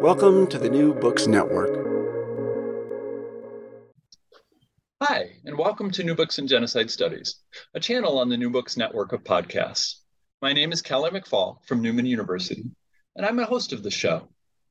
[0.00, 1.70] Welcome to the New Books Network.
[5.02, 7.36] Hi, and welcome to New Books in Genocide Studies,
[7.74, 10.00] a channel on the New Books Network of podcasts.
[10.42, 12.64] My name is Kelly McFall from Newman University,
[13.16, 14.28] and I'm a host of the show.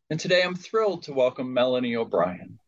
[0.09, 2.59] And today I'm thrilled to welcome Melanie O'Brien.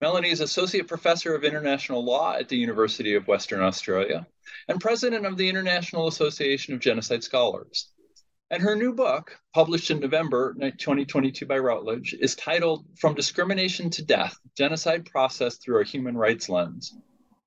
[0.00, 4.26] Melanie is Associate Professor of International Law at the University of Western Australia
[4.68, 7.93] and President of the International Association of Genocide Scholars.
[8.50, 14.04] And her new book, published in November 2022 by Routledge, is titled From Discrimination to
[14.04, 16.94] Death Genocide Processed Through a Human Rights Lens.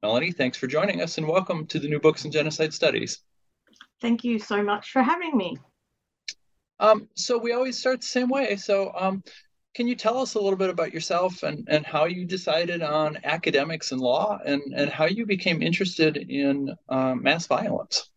[0.02, 3.20] Melanie, thanks for joining us and welcome to the New Books in Genocide Studies.
[4.02, 5.58] Thank you so much for having me.
[6.80, 8.56] Um, so, we always start the same way.
[8.56, 9.24] So, um,
[9.76, 13.20] can you tell us a little bit about yourself and, and how you decided on
[13.24, 18.10] academics and law and, and how you became interested in um, mass violence?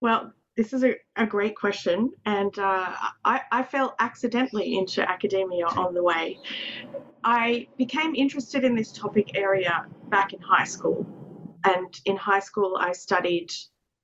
[0.00, 2.94] Well, this is a, a great question, and uh,
[3.24, 6.38] I, I fell accidentally into academia on the way.
[7.24, 11.06] I became interested in this topic area back in high school,
[11.64, 13.50] and in high school I studied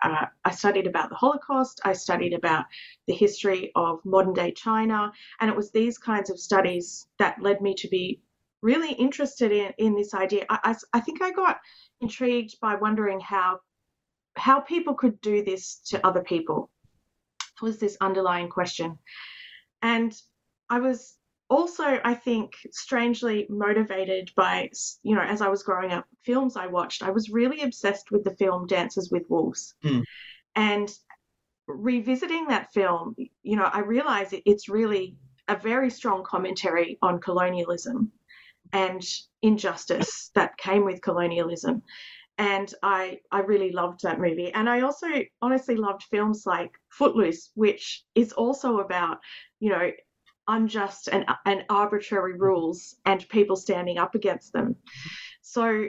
[0.03, 2.65] uh, I studied about the Holocaust, I studied about
[3.07, 7.61] the history of modern day China, and it was these kinds of studies that led
[7.61, 8.21] me to be
[8.63, 10.45] really interested in, in this idea.
[10.51, 11.61] I, I, I think I got
[12.01, 13.61] intrigued by wondering how
[14.37, 16.71] how people could do this to other people
[17.61, 18.99] was this underlying question.
[19.83, 20.15] And
[20.69, 21.17] I was
[21.49, 24.71] also, I think, strangely motivated by,
[25.03, 27.03] you know, as I was growing up, films I watched.
[27.03, 29.75] I was really obsessed with the film Dances with Wolves.
[29.85, 30.03] Mm.
[30.57, 30.91] And
[31.67, 35.17] revisiting that film, you know, I realized it's really
[35.49, 38.13] a very strong commentary on colonialism
[38.73, 39.03] and
[39.43, 41.83] injustice that came with colonialism.
[42.43, 44.53] And I, I really loved that movie.
[44.53, 45.07] And I also
[45.41, 49.19] honestly loved films like Footloose, which is also about,
[49.61, 49.93] you know,
[50.49, 54.75] unjust and, and arbitrary rules and people standing up against them.
[55.43, 55.87] So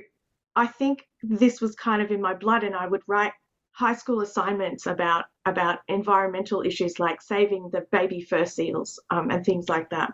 [0.56, 3.34] I think this was kind of in my blood, and I would write
[3.72, 9.44] high school assignments about about environmental issues like saving the baby fur seals um, and
[9.44, 10.14] things like that.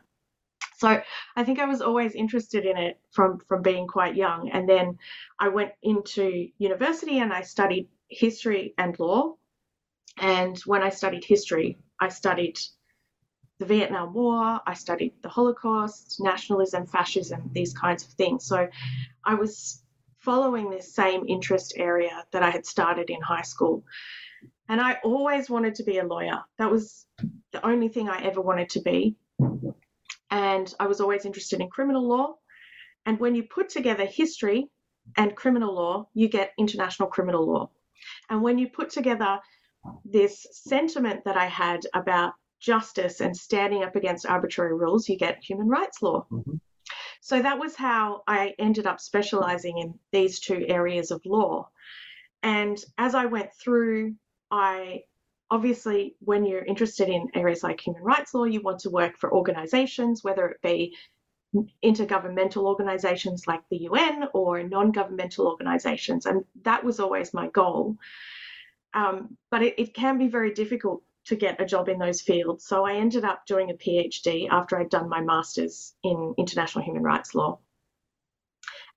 [0.79, 1.01] So
[1.35, 4.97] I think I was always interested in it from from being quite young, and then
[5.38, 9.35] I went into university and I studied history and law.
[10.17, 12.57] And when I studied history, I studied
[13.59, 18.46] the Vietnam War, I studied the Holocaust, nationalism, fascism, these kinds of things.
[18.46, 18.69] So
[19.25, 19.84] I was
[20.19, 23.84] following this same interest area that I had started in high school.
[24.69, 26.40] And I always wanted to be a lawyer.
[26.57, 27.06] That was
[27.51, 29.17] the only thing I ever wanted to be.
[30.31, 32.35] And I was always interested in criminal law.
[33.05, 34.67] And when you put together history
[35.17, 37.70] and criminal law, you get international criminal law.
[38.29, 39.40] And when you put together
[40.05, 45.43] this sentiment that I had about justice and standing up against arbitrary rules, you get
[45.43, 46.26] human rights law.
[46.31, 46.55] Mm-hmm.
[47.22, 51.70] So that was how I ended up specializing in these two areas of law.
[52.43, 54.16] And as I went through,
[54.52, 55.02] I
[55.51, 59.34] obviously, when you're interested in areas like human rights law, you want to work for
[59.34, 60.96] organizations, whether it be
[61.84, 66.25] intergovernmental organizations like the UN or non governmental organizations.
[66.25, 67.97] And that was always my goal.
[68.93, 72.66] Um, but it, it, can be very difficult to get a job in those fields.
[72.66, 77.03] So I ended up doing a PhD after I'd done my master's in international human
[77.03, 77.59] rights law.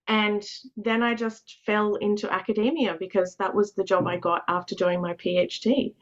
[0.09, 0.43] And
[0.77, 5.01] then I just fell into academia because that was the job I got after doing
[5.01, 5.95] my PhD.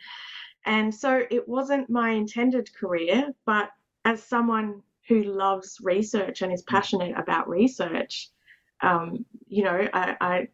[0.67, 3.71] And so it wasn't my intended career, but
[4.05, 8.29] as someone who loves research and is passionate about research,
[8.83, 10.49] um, you know, I, I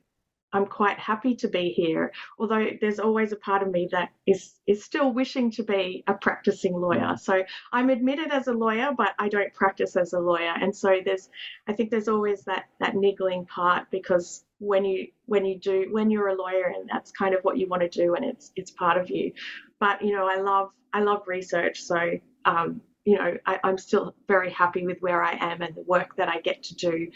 [0.52, 2.12] I'm quite happy to be here.
[2.38, 6.14] Although there's always a part of me that is is still wishing to be a
[6.14, 7.16] practicing lawyer.
[7.16, 10.54] So I'm admitted as a lawyer, but I don't practice as a lawyer.
[10.60, 11.28] And so there's
[11.66, 16.10] I think there's always that that niggling part because when you when you do when
[16.10, 18.70] you're a lawyer and that's kind of what you want to do and it's it's
[18.70, 19.32] part of you.
[19.80, 21.82] But you know, I love I love research.
[21.82, 21.98] So
[22.44, 26.16] um, you know, I, am still very happy with where I am and the work
[26.16, 27.08] that I get to do,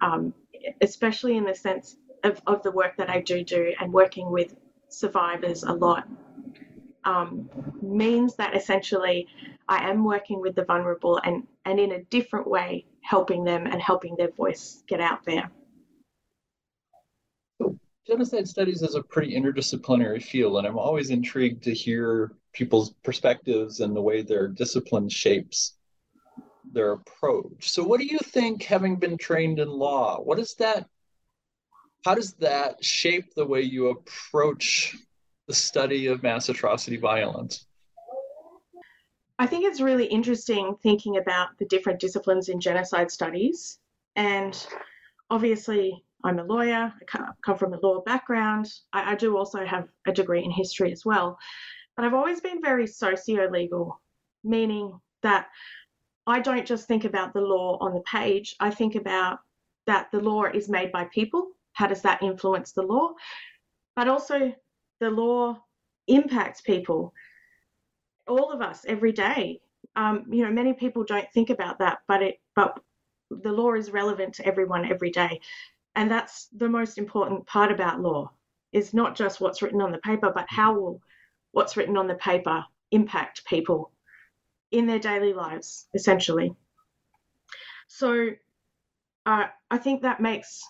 [0.00, 0.34] um,
[0.80, 1.96] especially in the sense
[2.26, 4.54] of, of the work that I do do and working with
[4.88, 6.06] survivors a lot
[7.04, 7.48] um,
[7.80, 9.28] means that essentially
[9.68, 13.80] I am working with the vulnerable and, and in a different way helping them and
[13.80, 15.50] helping their voice get out there.
[17.60, 22.94] So, genocide studies is a pretty interdisciplinary field, and I'm always intrigued to hear people's
[23.04, 25.76] perspectives and the way their discipline shapes
[26.72, 27.70] their approach.
[27.70, 30.88] So, what do you think, having been trained in law, what does that
[32.04, 34.96] how does that shape the way you approach
[35.46, 37.66] the study of mass atrocity violence?
[39.38, 43.78] I think it's really interesting thinking about the different disciplines in genocide studies.
[44.14, 44.56] And
[45.30, 48.72] obviously, I'm a lawyer, I come from a law background.
[48.92, 51.38] I, I do also have a degree in history as well.
[51.96, 54.00] But I've always been very socio legal,
[54.42, 55.48] meaning that
[56.26, 59.40] I don't just think about the law on the page, I think about
[59.86, 63.12] that the law is made by people how does that influence the law?
[63.94, 64.54] But also,
[64.98, 65.58] the law
[66.08, 67.12] impacts people,
[68.26, 69.60] all of us every day.
[69.94, 72.80] Um, you know, many people don't think about that, but it, but
[73.30, 75.40] the law is relevant to everyone every day,
[75.94, 78.30] and that's the most important part about law.
[78.72, 81.02] Is not just what's written on the paper, but how will
[81.52, 83.92] what's written on the paper impact people
[84.70, 86.54] in their daily lives, essentially.
[87.88, 88.30] So,
[89.26, 90.62] uh, I think that makes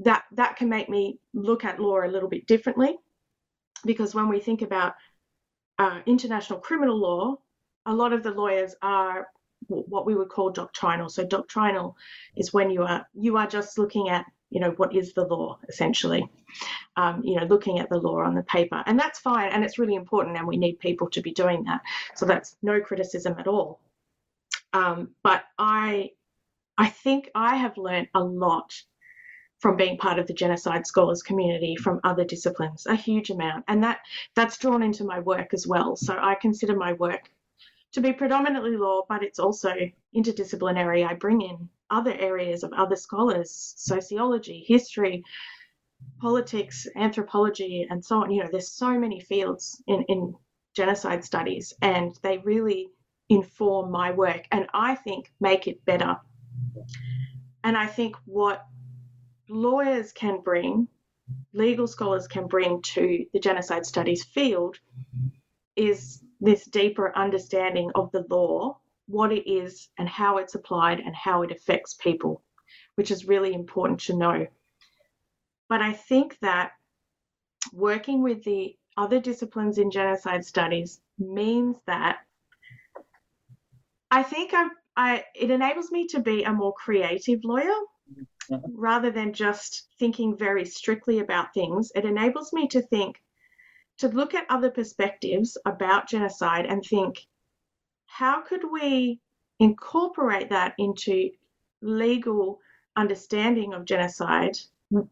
[0.00, 2.96] that that can make me look at law a little bit differently
[3.84, 4.94] because when we think about
[5.78, 7.36] uh, international criminal law,
[7.86, 9.28] a lot of the lawyers are
[9.68, 11.08] what we would call doctrinal.
[11.08, 11.96] So doctrinal
[12.36, 15.58] is when you are you are just looking at you know what is the law
[15.68, 16.28] essentially,
[16.96, 19.78] um, you know looking at the law on the paper, and that's fine and it's
[19.78, 21.80] really important and we need people to be doing that.
[22.14, 23.80] So that's no criticism at all.
[24.72, 26.10] Um, but I
[26.78, 28.74] I think I have learned a lot
[29.58, 33.64] from being part of the genocide scholars community from other disciplines a huge amount.
[33.68, 34.00] And that
[34.34, 35.96] that's drawn into my work as well.
[35.96, 37.30] So i consider my work
[37.92, 39.72] to be predominantly law but it's also
[40.14, 41.06] interdisciplinary.
[41.06, 45.24] I bring in other areas of other scholars sociology history
[46.20, 48.30] politics anthropology and so on.
[48.30, 50.34] You know there's so many fields in, in
[50.74, 52.88] genocide studies and they really
[53.30, 56.16] inform my work and i think make it better.
[57.64, 58.66] And i think what
[59.48, 60.88] lawyers can bring,
[61.52, 64.78] legal scholars can bring to the genocide studies field
[65.74, 71.14] is this deeper understanding of the law, what it is, and how it's applied, and
[71.14, 72.42] how it affects people,
[72.96, 74.46] which is really important to know.
[75.68, 76.72] But I think that
[77.72, 82.18] working with the other disciplines in genocide studies means that
[84.10, 87.74] I think I, I it enables me to be a more creative lawyer
[88.50, 88.80] Mm-hmm.
[88.80, 93.20] rather than just thinking very strictly about things, it enables me to think,
[93.98, 97.26] to look at other perspectives about genocide and think,
[98.06, 99.20] how could we
[99.58, 101.30] incorporate that into
[101.82, 102.60] legal
[102.94, 104.56] understanding of genocide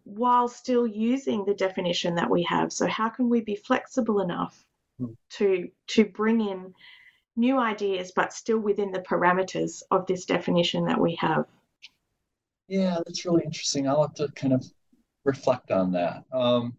[0.05, 2.73] while still using the definition that we have?
[2.73, 4.65] So, how can we be flexible enough
[4.99, 5.15] hmm.
[5.31, 6.75] to, to bring in
[7.37, 11.47] new ideas but still within the parameters of this definition that we have?
[12.69, 13.89] Yeah, that's really interesting.
[13.89, 14.65] I'll have to kind of
[15.25, 16.25] reflect on that.
[16.33, 16.75] Um,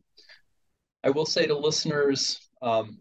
[1.04, 2.98] I will say to listeners, um,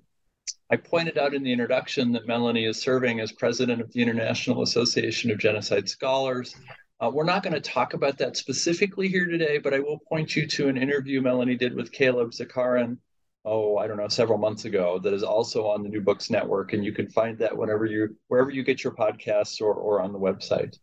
[0.70, 4.62] I pointed out in the introduction that Melanie is serving as president of the International
[4.62, 6.54] Association of Genocide Scholars.
[7.00, 10.36] Uh, we're not going to talk about that specifically here today, but I will point
[10.36, 12.98] you to an interview Melanie did with Caleb Zakarin,
[13.44, 16.72] oh, I don't know, several months ago, that is also on the New Books Network,
[16.72, 20.12] and you can find that whenever you wherever you get your podcasts or or on
[20.12, 20.78] the website.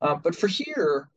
[0.00, 1.08] Uh, but for here,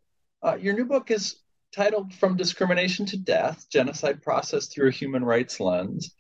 [0.44, 1.38] uh, your new book is
[1.76, 6.16] titled From Discrimination to Death Genocide Process Through a Human Rights Lens.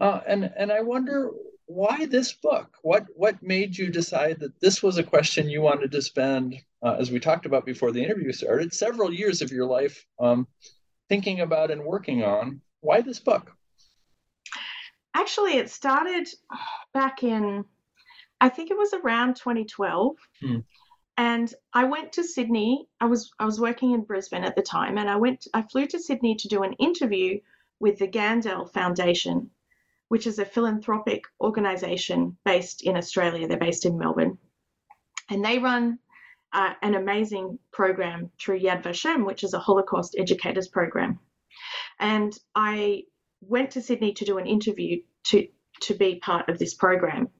[0.00, 1.30] Uh, and, and I wonder
[1.68, 2.76] why this book?
[2.82, 6.96] What what made you decide that this was a question you wanted to spend, uh,
[6.98, 10.48] as we talked about before the interview started, several years of your life um,
[11.10, 12.62] thinking about and working on?
[12.80, 13.52] Why this book?
[15.14, 16.26] Actually, it started
[16.94, 17.64] back in,
[18.40, 20.16] I think it was around 2012.
[20.40, 20.58] Hmm.
[21.18, 22.88] And I went to Sydney.
[23.00, 25.48] I was I was working in Brisbane at the time, and I went.
[25.52, 27.40] I flew to Sydney to do an interview
[27.80, 29.50] with the Gandel Foundation,
[30.06, 33.48] which is a philanthropic organisation based in Australia.
[33.48, 34.38] They're based in Melbourne,
[35.28, 35.98] and they run
[36.52, 41.18] uh, an amazing program through Yad Vashem, which is a Holocaust educators program.
[41.98, 43.06] And I
[43.40, 45.48] went to Sydney to do an interview to
[45.80, 47.30] to be part of this program.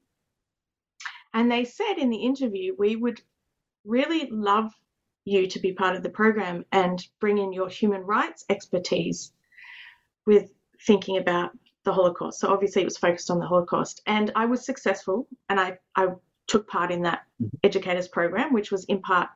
[1.32, 3.20] And they said in the interview, we would
[3.84, 4.72] really love
[5.24, 9.32] you to be part of the program and bring in your human rights expertise
[10.26, 10.50] with
[10.86, 11.50] thinking about
[11.84, 12.40] the Holocaust.
[12.40, 14.02] So obviously it was focused on the Holocaust.
[14.06, 16.08] And I was successful and I, I
[16.46, 17.56] took part in that mm-hmm.
[17.62, 19.28] educators program, which was in part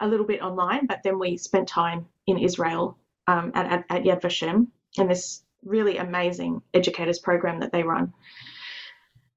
[0.00, 4.02] a little bit online, but then we spent time in Israel um, at, at, at
[4.04, 8.12] Yad Vashem in this really amazing educators program that they run.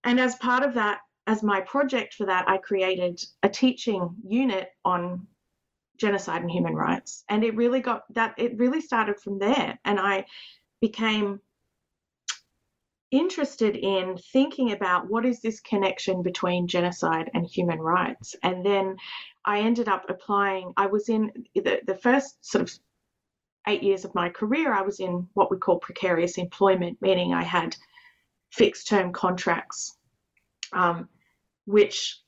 [0.04, 1.00] And as part of that,
[1.32, 5.28] as my project for that, I created a teaching unit on
[5.98, 7.24] genocide and human rights.
[7.30, 9.80] And it really got that, it really started from there.
[9.86, 10.26] And I
[10.82, 11.40] became
[13.12, 18.36] interested in thinking about what is this connection between genocide and human rights.
[18.44, 18.98] And then
[19.46, 22.74] I ended up applying, I was in the, the first sort of
[23.70, 27.44] eight years of my career, I was in what we call precarious employment, meaning I
[27.44, 27.78] had
[28.50, 29.98] fixed term contracts
[30.74, 31.08] um,
[31.66, 32.22] which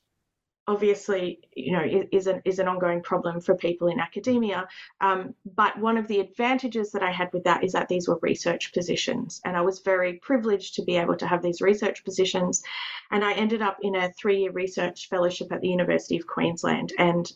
[0.66, 4.66] obviously you know is an is an ongoing problem for people in academia.
[5.00, 8.18] Um, but one of the advantages that I had with that is that these were
[8.22, 12.62] research positions and I was very privileged to be able to have these research positions.
[13.10, 17.30] And I ended up in a three-year research fellowship at the University of Queensland and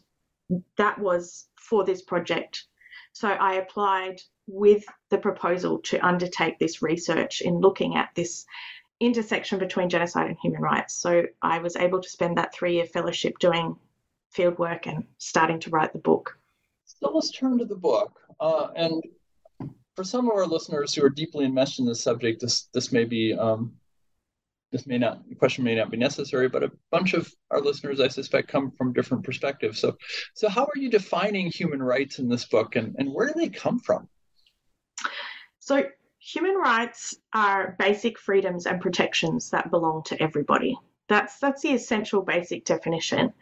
[0.77, 2.65] that was for this project.
[3.13, 8.47] So I applied with the proposal to undertake this research in looking at this
[9.01, 10.95] intersection between genocide and human rights.
[10.95, 13.77] So I was able to spend that three year fellowship doing
[14.31, 16.39] field work and starting to write the book.
[16.85, 18.19] So let's turn to the book.
[18.41, 19.03] Uh, and
[19.95, 23.05] for some of our listeners who are deeply enmeshed in this subject, this this may
[23.05, 23.73] be um,
[24.71, 28.01] this may not the question may not be necessary, but a bunch of our listeners,
[28.01, 29.81] I suspect, come from different perspectives.
[29.81, 29.97] So,
[30.35, 33.49] so how are you defining human rights in this book, and and where do they
[33.49, 34.09] come from?
[35.59, 35.85] So
[36.33, 40.79] human rights are basic freedoms and protections that belong to everybody.
[41.09, 43.33] That's that's the essential basic definition.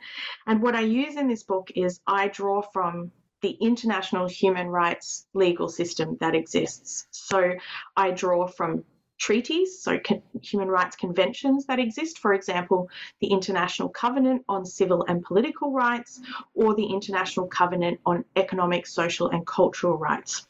[0.47, 5.27] And what I use in this book is I draw from the international human rights
[5.35, 7.09] legal system that exists.
[7.11, 7.55] So
[7.97, 8.85] I draw from
[9.19, 9.99] treaties, so
[10.43, 12.89] human rights conventions that exist, for example,
[13.21, 16.21] the International Covenant on Civil and Political Rights
[16.55, 20.47] or the International Covenant on Economic, Social and Cultural Rights.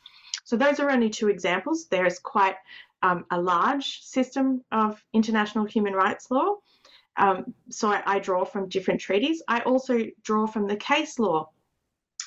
[0.46, 1.88] So those are only two examples.
[1.88, 2.54] There is quite
[3.02, 6.58] um, a large system of international human rights law.
[7.16, 9.42] Um, so I, I draw from different treaties.
[9.48, 11.50] I also draw from the case law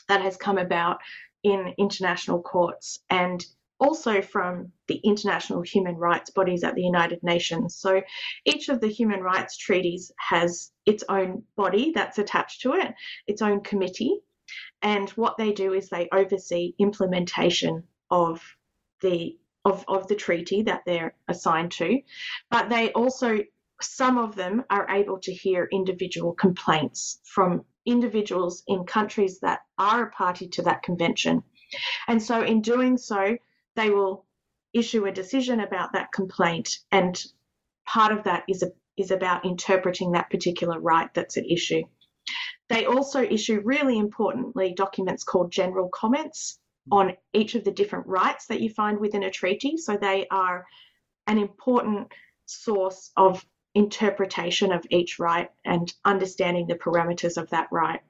[0.10, 1.00] that has come about
[1.44, 3.46] in international courts and
[3.80, 7.78] also from the international human rights bodies at the United Nations.
[7.78, 8.02] So
[8.44, 12.94] each of the human rights treaties has its own body that's attached to it,
[13.28, 14.20] its own committee.
[14.82, 18.42] And what they do is they oversee implementation of
[19.02, 22.02] the of, of the treaty that they're assigned to,
[22.50, 23.40] but they also
[23.82, 30.04] some of them are able to hear individual complaints from individuals in countries that are
[30.04, 31.44] a party to that convention.
[32.08, 33.38] And so, in doing so,
[33.76, 34.26] they will
[34.74, 37.22] issue a decision about that complaint, and
[37.86, 41.84] part of that is, a, is about interpreting that particular right that's at issue.
[42.68, 46.60] They also issue, really importantly, documents called general comments,
[46.92, 49.78] on each of the different rights that you find within a treaty.
[49.78, 50.66] So they are
[51.28, 52.12] an important
[52.46, 58.02] source of interpretation of each right and understanding the parameters of that right.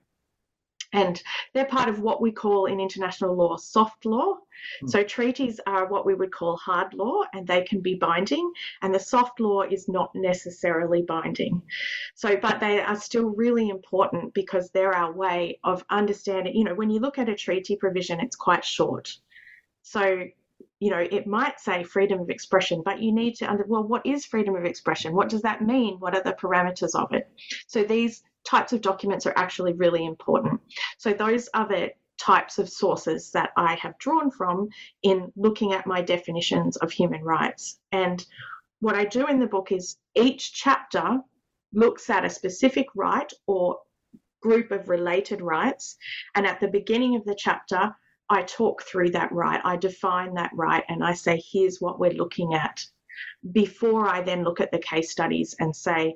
[0.91, 1.21] And
[1.53, 4.37] they're part of what we call in international law soft law.
[4.83, 4.89] Mm.
[4.89, 8.93] So treaties are what we would call hard law and they can be binding, and
[8.93, 11.61] the soft law is not necessarily binding.
[12.15, 16.55] So, but they are still really important because they're our way of understanding.
[16.55, 19.15] You know, when you look at a treaty provision, it's quite short.
[19.83, 20.23] So,
[20.79, 24.05] you know, it might say freedom of expression, but you need to under well, what
[24.05, 25.13] is freedom of expression?
[25.13, 25.99] What does that mean?
[25.99, 27.29] What are the parameters of it?
[27.67, 30.59] So these types of documents are actually really important.
[30.97, 34.69] So those are the types of sources that I have drawn from
[35.03, 37.79] in looking at my definitions of human rights.
[37.91, 38.25] And
[38.81, 41.19] what I do in the book is each chapter
[41.73, 43.79] looks at a specific right or
[44.41, 45.97] group of related rights.
[46.35, 47.95] And at the beginning of the chapter,
[48.29, 49.61] I talk through that right.
[49.63, 52.85] I define that right and I say, here's what we're looking at
[53.51, 56.15] before I then look at the case studies and say,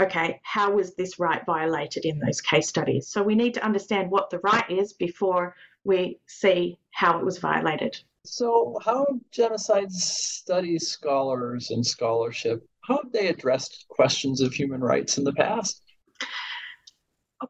[0.00, 3.08] okay, how was this right violated in those case studies?
[3.08, 7.38] So we need to understand what the right is before we see how it was
[7.38, 7.96] violated.
[8.26, 15.18] So, how genocide studies scholars and scholarship, how have they addressed questions of human rights
[15.18, 15.82] in the past?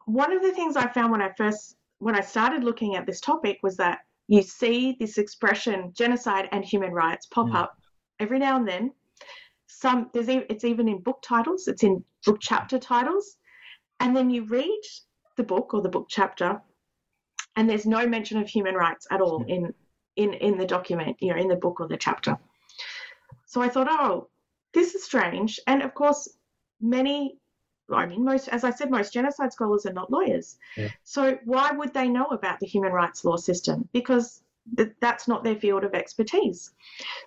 [0.06, 3.20] One of the things I found when I first when I started looking at this
[3.20, 7.54] topic was that you see this expression genocide and human rights pop mm.
[7.54, 7.78] up
[8.18, 8.92] every now and then.
[9.80, 13.36] Some there's it's even in book titles, it's in book chapter titles,
[14.00, 14.82] and then you read
[15.36, 16.60] the book or the book chapter,
[17.56, 19.74] and there's no mention of human rights at all in
[20.16, 22.38] in in the document, you know, in the book or the chapter.
[23.46, 24.28] So I thought, oh,
[24.72, 26.28] this is strange, and of course,
[26.80, 27.38] many
[27.92, 30.56] I mean, most, as I said, most genocide scholars are not lawyers.
[30.76, 30.88] Yeah.
[31.02, 33.88] So why would they know about the human rights law system?
[33.92, 34.42] Because
[34.76, 36.72] th- that's not their field of expertise.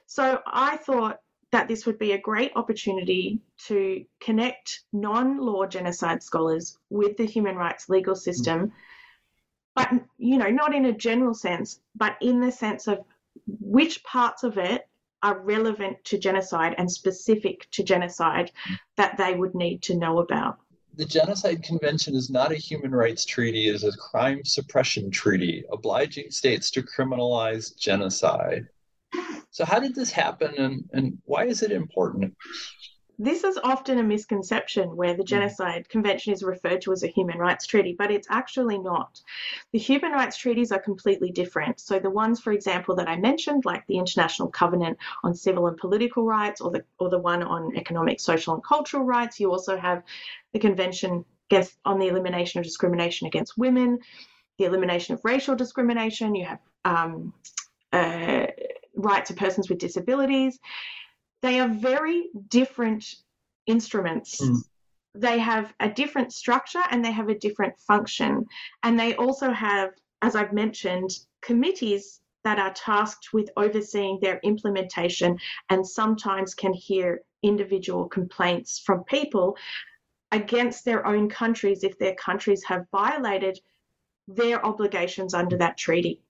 [0.07, 1.19] So I thought
[1.51, 7.55] that this would be a great opportunity to connect non-law genocide scholars with the human
[7.55, 8.71] rights legal system, mm.
[9.75, 12.99] but you know, not in a general sense, but in the sense of
[13.47, 14.87] which parts of it
[15.23, 18.51] are relevant to genocide and specific to genocide
[18.97, 20.59] that they would need to know about.
[20.95, 25.63] The Genocide Convention is not a human rights treaty, it is a crime suppression treaty
[25.71, 28.67] obliging states to criminalize genocide.
[29.57, 32.35] So, how did this happen and, and why is it important?
[33.17, 35.29] This is often a misconception where the mm.
[35.29, 39.19] Genocide Convention is referred to as a human rights treaty, but it's actually not.
[39.71, 41.79] The human rights treaties are completely different.
[41.79, 45.75] So, the ones, for example, that I mentioned, like the International Covenant on Civil and
[45.75, 49.75] Political Rights or the, or the one on economic, social, and cultural rights, you also
[49.75, 50.03] have
[50.53, 51.25] the Convention
[51.83, 53.97] on the Elimination of Discrimination Against Women,
[54.59, 57.33] the elimination of racial discrimination, you have um,
[57.91, 58.47] uh,
[58.97, 60.59] rights of persons with disabilities.
[61.41, 63.05] They are very different
[63.67, 64.41] instruments.
[64.41, 64.63] Mm.
[65.15, 68.45] They have a different structure and they have a different function.
[68.83, 75.37] And they also have, as I've mentioned, committees that are tasked with overseeing their implementation
[75.69, 79.57] and sometimes can hear individual complaints from people
[80.31, 83.59] against their own countries if their countries have violated
[84.27, 86.21] their obligations under that treaty.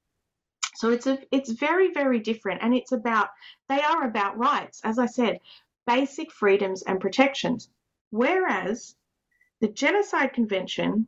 [0.77, 3.29] So it's a it's very very different, and it's about
[3.67, 5.39] they are about rights, as I said,
[5.87, 7.69] basic freedoms and protections.
[8.11, 8.95] Whereas
[9.59, 11.07] the Genocide Convention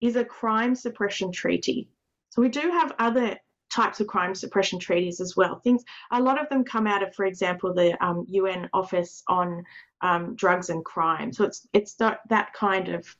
[0.00, 1.90] is a crime suppression treaty.
[2.30, 3.36] So we do have other
[3.70, 5.60] types of crime suppression treaties as well.
[5.60, 9.64] Things a lot of them come out of, for example, the um, UN Office on
[10.00, 11.30] um, Drugs and Crime.
[11.34, 13.16] So it's it's that, that kind of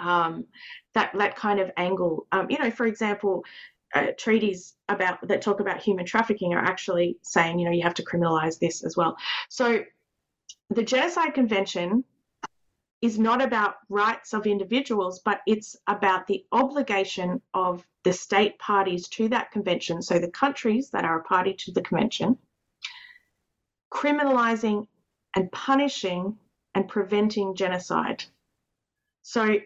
[0.00, 0.46] um,
[0.94, 2.26] that that kind of angle.
[2.32, 3.44] Um, you know, for example,
[3.94, 7.94] uh, treaties about that talk about human trafficking are actually saying, you know, you have
[7.94, 9.16] to criminalize this as well.
[9.48, 9.84] So
[10.70, 12.04] the Genocide Convention
[13.02, 19.08] is not about rights of individuals, but it's about the obligation of the state parties
[19.08, 22.38] to that convention, so the countries that are a party to the convention,
[23.92, 24.86] criminalizing
[25.36, 26.36] and punishing
[26.74, 28.24] and preventing genocide.
[29.22, 29.58] So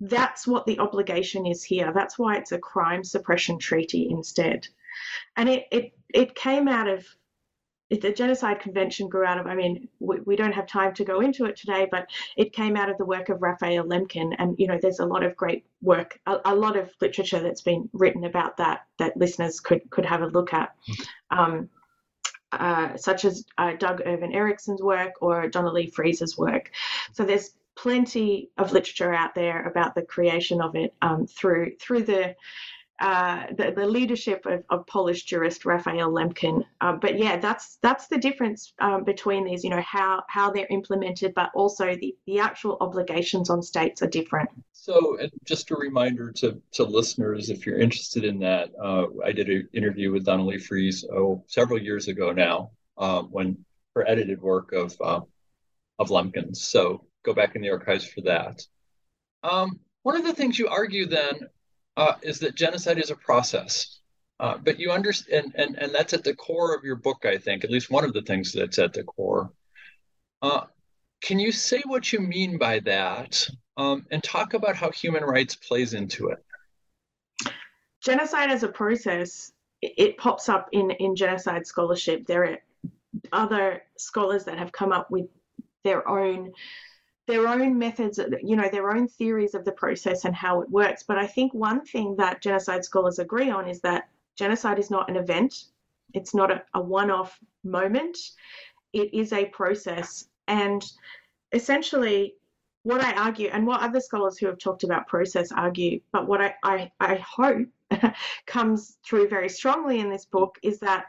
[0.00, 1.92] that's what the obligation is here.
[1.92, 4.68] That's why it's a crime suppression treaty instead.
[5.36, 7.06] And it, it, it came out of
[7.90, 11.20] the Genocide Convention grew out of, I mean, we, we, don't have time to go
[11.20, 14.34] into it today, but it came out of the work of Raphael Lemkin.
[14.38, 17.62] And, you know, there's a lot of great work, a, a lot of literature that's
[17.62, 20.74] been written about that, that listeners could, could have a look at,
[21.30, 21.68] um,
[22.50, 26.72] uh, such as uh, Doug Irvin Erickson's work or Donna Lee Frieze's work.
[27.12, 32.02] So there's plenty of literature out there about the creation of it um, through through
[32.02, 32.34] the,
[33.00, 36.64] uh, the, the leadership of, of, Polish jurist Raphael Lemkin.
[36.80, 39.62] Uh, but yeah, that's that's the difference um, between these.
[39.62, 44.08] You know how how they're implemented, but also the the actual obligations on states are
[44.08, 44.48] different.
[44.72, 49.32] So, and just a reminder to to listeners, if you're interested in that, uh, I
[49.32, 54.08] did an interview with Donna Lee Frieze oh several years ago now um, when her
[54.08, 55.20] edited work of uh,
[55.98, 56.62] of Lemkin's.
[56.62, 58.62] So go back in the archives for that.
[59.42, 61.40] Um, one of the things you argue then
[61.96, 64.00] uh, is that genocide is a process.
[64.38, 67.64] Uh, but you understand, and, and, that's at the core of your book, I think,
[67.64, 69.50] at least one of the things that's at the core.
[70.42, 70.64] Uh,
[71.22, 75.56] can you say what you mean by that um, and talk about how human rights
[75.56, 76.44] plays into it?
[78.04, 82.26] Genocide as a process, it, it pops up in, in genocide scholarship.
[82.26, 82.58] There are
[83.32, 85.28] other scholars that have come up with
[85.82, 86.52] their own
[87.26, 91.02] their own methods, you know, their own theories of the process and how it works.
[91.02, 95.10] But I think one thing that genocide scholars agree on is that genocide is not
[95.10, 95.64] an event,
[96.14, 98.16] it's not a, a one off moment,
[98.92, 100.28] it is a process.
[100.46, 100.84] And
[101.52, 102.36] essentially,
[102.84, 106.40] what I argue, and what other scholars who have talked about process argue, but what
[106.40, 107.66] I, I, I hope
[108.46, 111.06] comes through very strongly in this book is that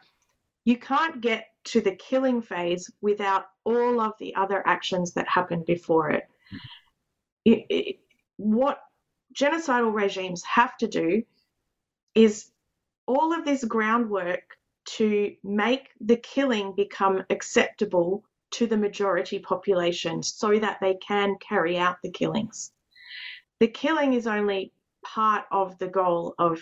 [0.67, 5.63] you can't get to the killing phase without all of the other actions that happen
[5.65, 6.27] before it.
[7.45, 7.99] it, it
[8.35, 8.81] what
[9.33, 11.23] genocidal regimes have to do
[12.15, 12.51] is
[13.05, 14.57] all of this groundwork
[14.97, 21.77] to make the killing become acceptable to the majority population so that they can carry
[21.77, 22.73] out the killings.
[23.61, 26.59] The killing is only part of the goal of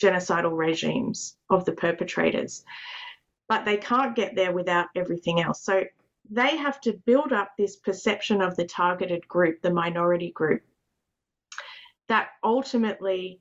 [0.00, 2.64] genocidal regimes, of the perpetrators,
[3.48, 5.60] but they can't get there without everything else.
[5.62, 5.84] So
[6.30, 10.62] they have to build up this perception of the targeted group, the minority group,
[12.08, 13.40] that ultimately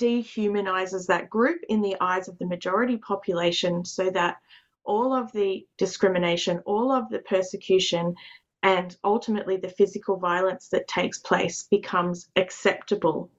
[0.00, 4.38] dehumanizes that group in the eyes of the majority population so that
[4.84, 8.14] all of the discrimination, all of the persecution,
[8.62, 13.30] and ultimately the physical violence that takes place becomes acceptable.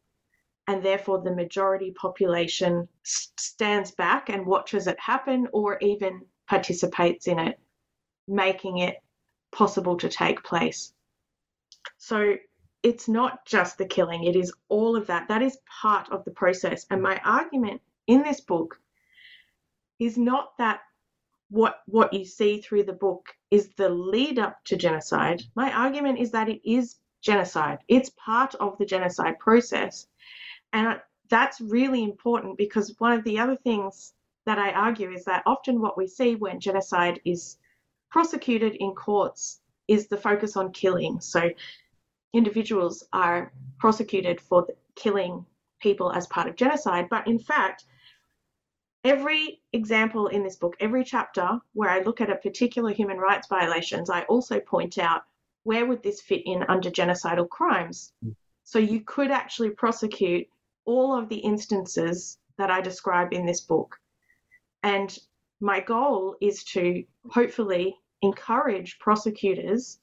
[0.67, 7.39] And therefore, the majority population stands back and watches it happen or even participates in
[7.39, 7.59] it,
[8.27, 8.97] making it
[9.51, 10.93] possible to take place.
[11.97, 12.35] So,
[12.81, 15.27] it's not just the killing, it is all of that.
[15.27, 16.85] That is part of the process.
[16.91, 18.79] And my argument in this book
[19.99, 20.81] is not that
[21.49, 25.41] what what you see through the book is the lead up to genocide.
[25.55, 27.79] My argument is that it is genocide.
[27.87, 30.07] It's part of the genocide process.
[30.75, 34.13] And that's really important because one of the other things
[34.45, 37.57] that I argue is that often what we see when genocide is
[38.11, 41.21] prosecuted in courts is the focus on killing.
[41.21, 41.49] So
[42.33, 45.45] individuals are prosecuted for killing
[45.79, 47.07] people as part of genocide.
[47.09, 47.85] But in fact,
[49.05, 53.47] every example in this book, every chapter where I look at a particular human rights
[53.47, 55.23] violations, I also point out
[55.63, 58.11] where would this fit in under genocidal crimes.
[58.25, 58.35] Mm.
[58.65, 60.47] So you could actually prosecute
[60.85, 63.99] all of the instances that I describe in this book.
[64.83, 65.17] And
[65.59, 69.99] my goal is to hopefully encourage prosecutors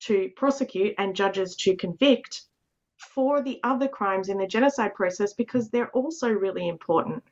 [0.00, 2.42] to prosecute and judges to convict
[2.96, 7.22] for the other crimes in the genocide process because they're also really important.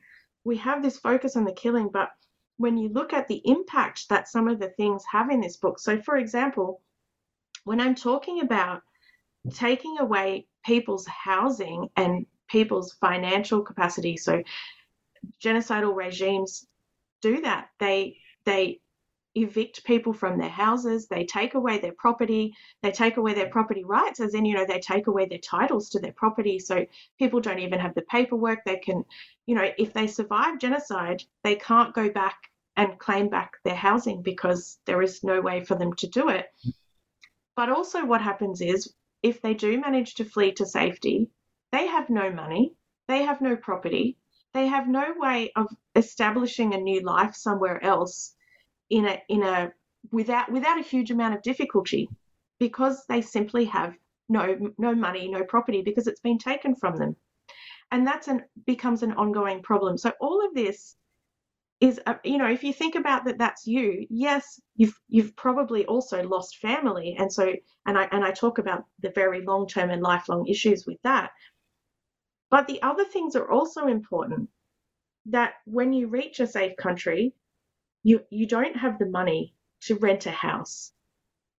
[0.43, 2.11] We have this focus on the killing, but
[2.57, 5.79] when you look at the impact that some of the things have in this book,
[5.79, 6.81] so for example,
[7.63, 8.83] when I'm talking about
[9.51, 14.43] taking away people's housing and people's financial capacity, so
[15.43, 16.67] genocidal regimes
[17.21, 17.69] do that.
[17.79, 18.79] They they
[19.35, 23.83] evict people from their houses, they take away their property, they take away their property
[23.83, 26.59] rights, as in, you know, they take away their titles to their property.
[26.59, 26.85] So
[27.17, 28.59] people don't even have the paperwork.
[28.63, 29.03] They can,
[29.47, 32.37] you know, if they survive genocide, they can't go back
[32.75, 36.45] and claim back their housing because there is no way for them to do it.
[36.67, 36.73] Mm.
[37.55, 41.29] But also, what happens is if they do manage to flee to safety,
[41.73, 42.75] they have no money,
[43.07, 44.15] they have no property,
[44.53, 48.35] they have no way of establishing a new life somewhere else
[48.91, 49.73] in a in a
[50.11, 52.07] without without a huge amount of difficulty
[52.59, 53.95] because they simply have
[54.29, 57.15] no no money, no property because it's been taken from them.
[57.91, 59.97] And that's an becomes an ongoing problem.
[59.97, 60.95] So all of this
[61.83, 65.85] is uh, you know if you think about that that's you yes you've you've probably
[65.85, 67.53] also lost family and so
[67.87, 71.31] and i and i talk about the very long term and lifelong issues with that
[72.53, 74.47] but the other things are also important
[75.25, 77.33] that when you reach a safe country
[78.03, 80.91] you you don't have the money to rent a house.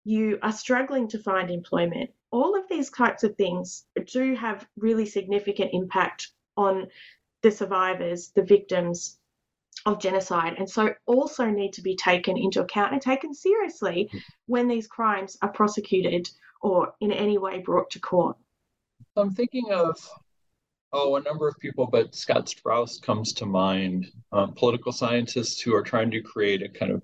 [0.03, 2.11] You are struggling to find employment.
[2.29, 6.27] All of these types of things do have really significant impact
[6.57, 6.89] on
[7.41, 9.17] the survivors the victims
[9.87, 14.11] of genocide and so also need to be taken into account and taken seriously
[14.45, 16.29] when these crimes are prosecuted
[16.61, 18.37] or in any way brought to court.
[19.17, 19.97] I'm thinking of
[20.95, 24.11] Oh, a number of people, but Scott Straus comes to mind.
[24.31, 27.01] Um, political scientists who are trying to create a kind of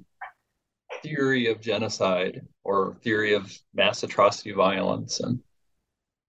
[1.02, 5.40] theory of genocide or theory of mass atrocity violence, and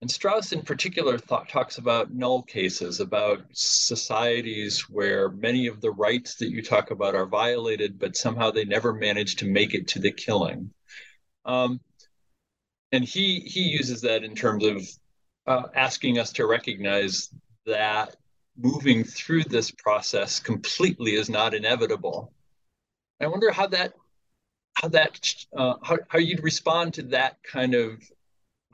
[0.00, 6.36] and Straus in particular talks about null cases, about societies where many of the rights
[6.36, 9.98] that you talk about are violated, but somehow they never manage to make it to
[9.98, 10.70] the killing.
[11.44, 11.80] Um,
[12.90, 14.82] and he he uses that in terms of
[15.46, 17.28] uh, asking us to recognize
[17.66, 18.16] that
[18.56, 22.32] moving through this process completely is not inevitable.
[23.20, 23.94] I wonder how that
[24.74, 28.02] how that uh, how, how you'd respond to that kind of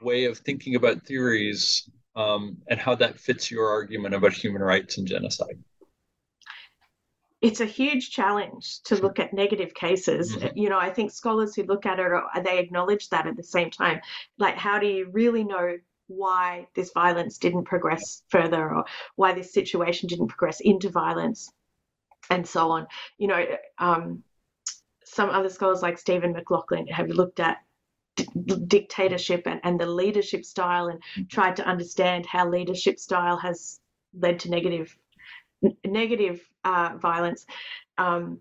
[0.01, 4.99] way of thinking about theories um, and how that fits your argument about human rights
[4.99, 5.59] and genocide
[7.43, 10.35] it's a huge challenge to look at negative cases.
[10.35, 10.59] Mm-hmm.
[10.59, 12.11] You know, I think scholars who look at it,
[12.45, 14.01] they acknowledge that at the same time.
[14.39, 15.77] Like, how do you really know
[16.09, 18.85] why this violence didn't progress further or
[19.17, 21.53] why this situation didn't progress into violence
[22.31, 22.87] and so on?
[23.19, 23.45] You know,
[23.79, 24.23] um,
[25.05, 27.59] some other scholars like Stephen McLoughlin have looked at
[28.67, 31.23] dictatorship and, and the leadership style and mm-hmm.
[31.29, 33.81] tried to understand how leadership style has
[34.19, 34.97] led to negative
[35.85, 37.47] negative uh, violence
[37.99, 38.41] um,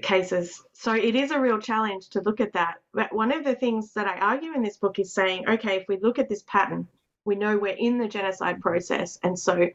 [0.00, 0.62] cases.
[0.72, 2.76] So it is a real challenge to look at that.
[2.94, 5.84] But one of the things that I argue in this book is saying, okay, if
[5.88, 6.88] we look at this pattern,
[7.24, 9.18] we know we're in the genocide process.
[9.22, 9.68] And so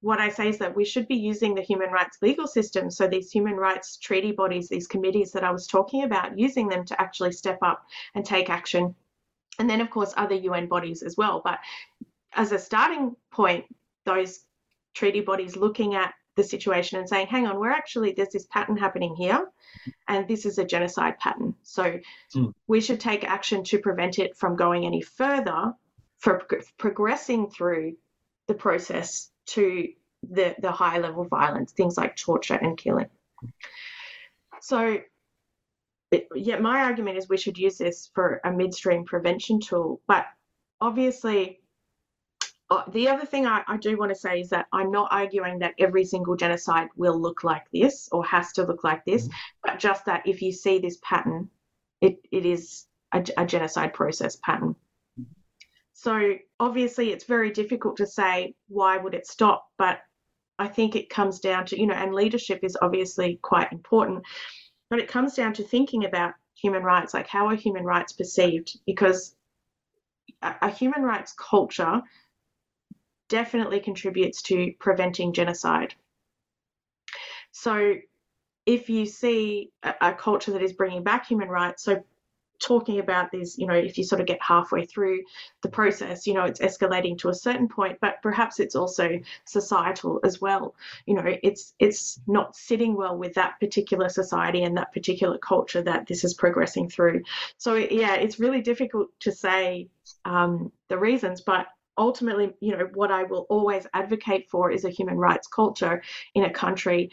[0.00, 2.90] what I say is that we should be using the human rights legal system.
[2.90, 6.84] So these human rights treaty bodies, these committees that I was talking about, using them
[6.86, 8.94] to actually step up and take action.
[9.58, 11.40] And then, of course, other UN bodies as well.
[11.44, 11.60] But
[12.34, 13.64] as a starting point,
[14.04, 14.40] those
[14.94, 18.76] treaty bodies looking at the situation and saying, hang on, we're actually, there's this pattern
[18.76, 19.46] happening here,
[20.08, 21.54] and this is a genocide pattern.
[21.62, 22.00] So
[22.34, 22.52] mm.
[22.66, 25.74] we should take action to prevent it from going any further,
[26.18, 26.46] for
[26.78, 27.96] progressing through
[28.46, 29.88] the process to
[30.22, 33.10] the, the high level violence, things like torture and killing.
[34.60, 34.98] So,
[36.12, 40.26] it, yeah, my argument is we should use this for a midstream prevention tool, but
[40.80, 41.61] obviously
[42.92, 45.74] the other thing I, I, do want to say is that I'm not arguing that
[45.78, 49.36] every single genocide will look like this or has to look like this, mm-hmm.
[49.64, 51.48] but just that if you see this pattern,
[52.00, 54.76] it, it is a, a genocide process pattern.
[55.92, 60.00] So obviously, it's very difficult to say why would it stop, but
[60.58, 64.24] I think it comes down to, you know, and leadership is obviously quite important,
[64.90, 68.78] but it comes down to thinking about human rights, like how are human rights perceived?
[68.86, 69.34] Because
[70.42, 72.02] a, a human rights culture
[73.32, 75.94] definitely contributes to preventing genocide.
[77.50, 77.94] So,
[78.66, 82.04] if you see a, a, culture that is bringing back human rights, so
[82.60, 85.22] talking about this, you know, if you sort of get halfway through
[85.62, 90.20] the process, you know, it's escalating to a certain point, but perhaps it's also societal
[90.24, 90.74] as well.
[91.06, 95.82] You know, it's it's not sitting well with that particular society and that particular culture
[95.82, 97.22] that this is progressing through.
[97.56, 99.88] So yeah, it's really difficult to say
[100.26, 101.66] um, the reasons, but
[101.98, 106.02] ultimately, you know, what I will always advocate for is a human rights culture
[106.34, 107.10] in a country.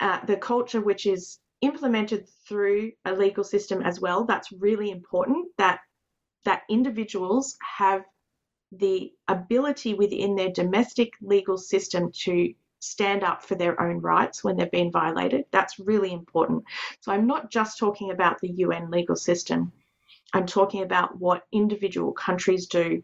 [0.00, 4.24] Uh, the culture which is implemented through a legal system as well.
[4.24, 5.48] That's really important.
[5.58, 5.80] That
[6.44, 8.04] that individuals have
[8.72, 14.56] the ability within their domestic legal system to stand up for their own rights when
[14.56, 15.44] they've been violated.
[15.50, 16.64] That's really important.
[17.00, 19.72] So I'm not just talking about the UN legal system.
[20.32, 23.02] I'm talking about what individual countries do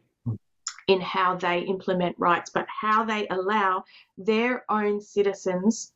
[0.87, 3.85] in how they implement rights, but how they allow
[4.18, 5.92] their own citizens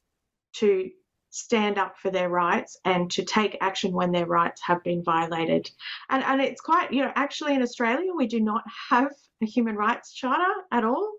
[0.55, 0.91] to
[1.31, 5.71] stand up for their rights and to take action when their rights have been violated.
[6.09, 9.77] And, and it's quite, you know, actually in Australia, we do not have a human
[9.77, 11.13] rights charter at all.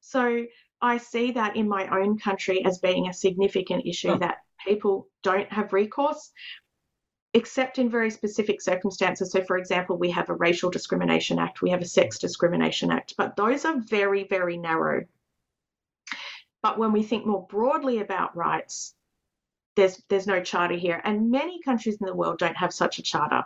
[0.00, 0.44] So
[0.82, 4.18] I see that in my own country as being a significant issue oh.
[4.18, 6.30] that people don't have recourse
[7.34, 9.32] except in very specific circumstances.
[9.32, 13.14] So, for example, we have a Racial Discrimination Act, we have a Sex Discrimination Act,
[13.18, 15.04] but those are very, very narrow.
[16.62, 18.94] But when we think more broadly about rights,
[19.74, 23.02] there's there's no charter here, and many countries in the world don't have such a
[23.02, 23.42] charter.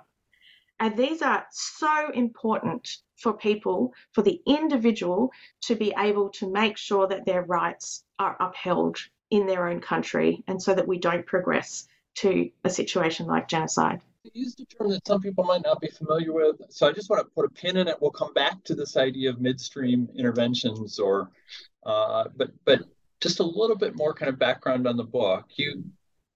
[0.79, 6.77] And these are so important for people, for the individual to be able to make
[6.77, 8.99] sure that their rights are upheld
[9.31, 11.89] in their own country, and so that we don't progress
[12.21, 14.01] to a situation like genocide.
[14.25, 16.57] You used a term that some people might not be familiar with.
[16.71, 17.97] So I just want to put a pin in it.
[18.01, 21.31] We'll come back to this idea of midstream interventions or
[21.87, 22.83] uh, but but
[23.21, 25.47] just a little bit more kind of background on the book.
[25.57, 25.85] You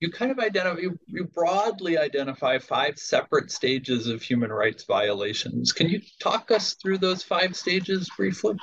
[0.01, 5.73] you kind of identify you broadly identify five separate stages of human rights violations.
[5.73, 8.57] Can you talk us through those five stages briefly?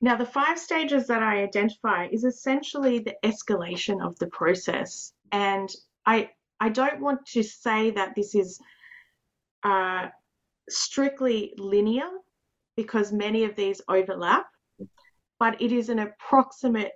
[0.00, 5.12] Now, the five stages that I identify is essentially the escalation of the process.
[5.30, 5.70] And
[6.06, 8.60] I, I don't want to say that this is
[9.62, 10.08] uh,
[10.68, 12.08] strictly linear
[12.76, 14.46] because many of these overlap,
[15.38, 16.92] but it is an approximate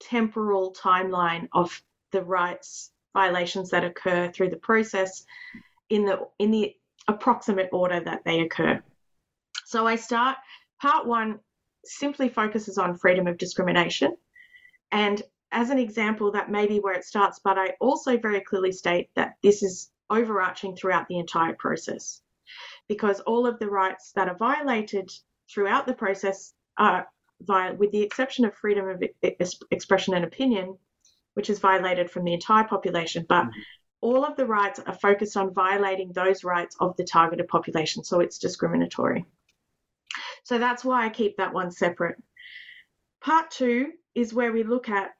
[0.00, 5.24] temporal timeline of the rights violations that occur through the process
[5.88, 6.74] in the in the
[7.08, 8.82] approximate order that they occur.
[9.64, 10.36] So I start
[10.80, 11.38] part one
[11.86, 14.16] simply focuses on freedom of discrimination.
[14.92, 18.72] And as an example, that may be where it starts, but I also very clearly
[18.72, 22.20] state that this is overarching throughout the entire process
[22.88, 25.10] because all of the rights that are violated
[25.52, 27.08] throughout the process are
[27.78, 29.02] with the exception of freedom of
[29.70, 30.78] expression and opinion,
[31.34, 33.60] which is violated from the entire population, but mm-hmm.
[34.00, 38.20] all of the rights are focused on violating those rights of the targeted population, so
[38.20, 39.24] it's discriminatory.
[40.44, 42.16] So that's why I keep that one separate.
[43.20, 45.10] Part two is where we look at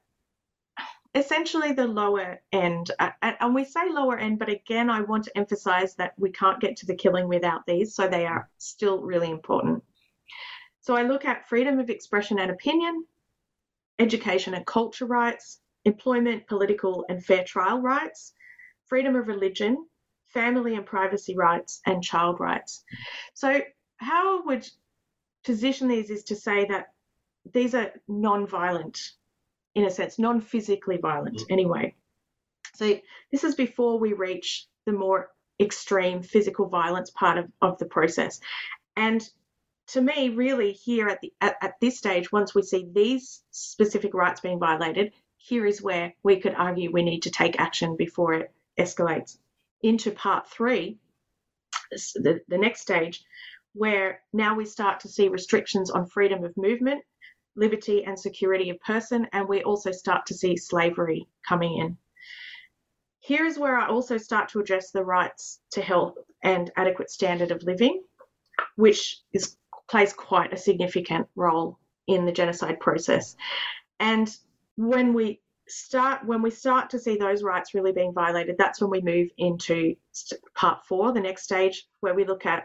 [1.14, 2.90] essentially the lower end.
[3.22, 6.76] And we say lower end, but again, I want to emphasize that we can't get
[6.78, 9.82] to the killing without these, so they are still really important.
[10.80, 13.06] So I look at freedom of expression and opinion,
[13.98, 18.34] education and culture rights, employment, political and fair trial rights,
[18.86, 19.86] freedom of religion,
[20.26, 22.84] family and privacy rights, and child rights.
[23.32, 23.60] So,
[23.98, 24.68] how would
[25.44, 26.92] position these is to say that
[27.52, 29.12] these are non violent
[29.74, 31.52] in a sense, non physically violent mm-hmm.
[31.52, 31.94] anyway.
[32.74, 32.98] So
[33.30, 35.30] this is before we reach the more
[35.60, 38.40] extreme physical violence part of, of the process.
[38.96, 39.26] And
[39.88, 44.14] to me, really, here at the at, at this stage, once we see these specific
[44.14, 48.34] rights being violated, here is where we could argue we need to take action before
[48.34, 49.36] it escalates
[49.82, 50.96] into part three,
[52.14, 53.22] the, the next stage,
[53.74, 57.02] where now we start to see restrictions on freedom of movement
[57.56, 61.96] liberty and security of person, and we also start to see slavery coming in.
[63.20, 67.50] Here is where I also start to address the rights to health and adequate standard
[67.50, 68.02] of living,
[68.76, 69.56] which is,
[69.88, 73.36] plays quite a significant role in the genocide process.
[73.98, 74.34] And
[74.76, 78.90] when we start when we start to see those rights really being violated, that's when
[78.90, 79.94] we move into
[80.54, 82.64] part four, the next stage, where we look at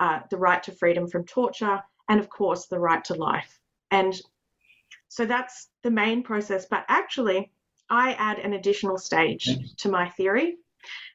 [0.00, 3.60] uh, the right to freedom from torture and, of course, the right to life.
[3.90, 4.20] And
[5.08, 6.66] so that's the main process.
[6.68, 7.52] But actually,
[7.88, 10.56] I add an additional stage to my theory,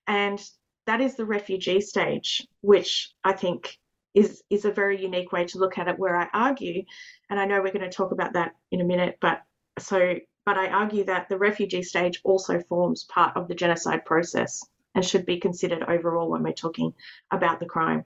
[0.08, 0.42] and
[0.86, 3.78] that is the refugee stage, which I think
[4.14, 5.98] is is a very unique way to look at it.
[5.98, 6.84] Where I argue,
[7.30, 9.42] and I know we're going to talk about that in a minute, but
[9.80, 14.64] so but I argue that the refugee stage also forms part of the genocide process
[14.94, 16.94] and should be considered overall when we're talking
[17.32, 18.06] about the crime.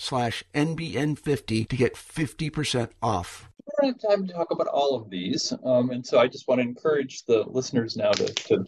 [0.00, 3.50] slash NBN50 to get 50% off.
[3.66, 5.52] We don't have time to talk about all of these.
[5.64, 8.64] Um, and so I just want to encourage the listeners now to, to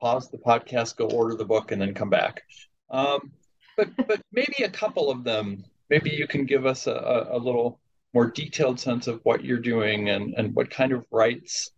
[0.00, 2.42] pause the podcast, go order the book, and then come back.
[2.90, 3.32] Um,
[3.76, 7.80] but, but maybe a couple of them, maybe you can give us a, a little
[8.14, 11.70] more detailed sense of what you're doing and, and what kind of rights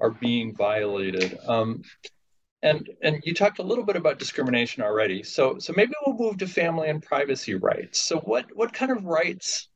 [0.00, 1.38] are being violated.
[1.46, 1.82] Um,
[2.62, 5.22] and and you talked a little bit about discrimination already.
[5.22, 8.00] So so maybe we'll move to family and privacy rights.
[8.00, 9.68] So what what kind of rights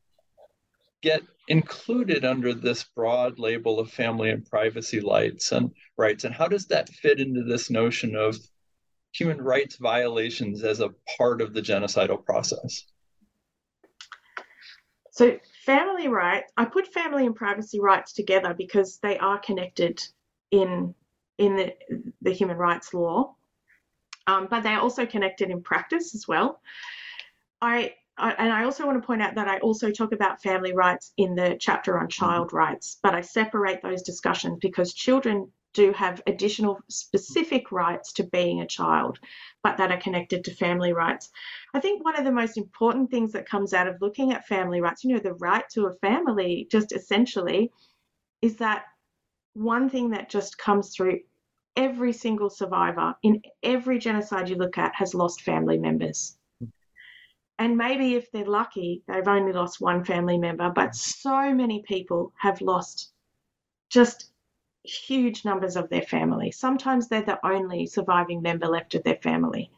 [1.02, 6.48] get included under this broad label of family and privacy rights and rights and how
[6.48, 8.38] does that fit into this notion of
[9.12, 12.84] human rights violations as a part of the genocidal process?
[15.12, 20.02] So family rights, I put family and privacy rights together because they are connected
[20.50, 20.94] in
[21.38, 21.74] in the,
[22.22, 23.34] the human rights law,
[24.26, 26.60] um, but they're also connected in practice as well.
[27.60, 30.72] I, I, and I also want to point out that I also talk about family
[30.72, 35.92] rights in the chapter on child rights, but I separate those discussions because children do
[35.92, 39.18] have additional specific rights to being a child,
[39.62, 41.30] but that are connected to family rights.
[41.74, 44.80] I think one of the most important things that comes out of looking at family
[44.80, 47.72] rights, you know, the right to a family, just essentially,
[48.40, 48.84] is that
[49.54, 51.20] one thing that just comes through
[51.76, 56.36] every single survivor in every genocide you look at has lost family members.
[57.58, 62.32] And maybe if they're lucky, they've only lost one family member, but so many people
[62.36, 63.12] have lost
[63.88, 64.30] just
[64.84, 66.50] huge numbers of their family.
[66.50, 69.70] Sometimes they're the only surviving member left of their family.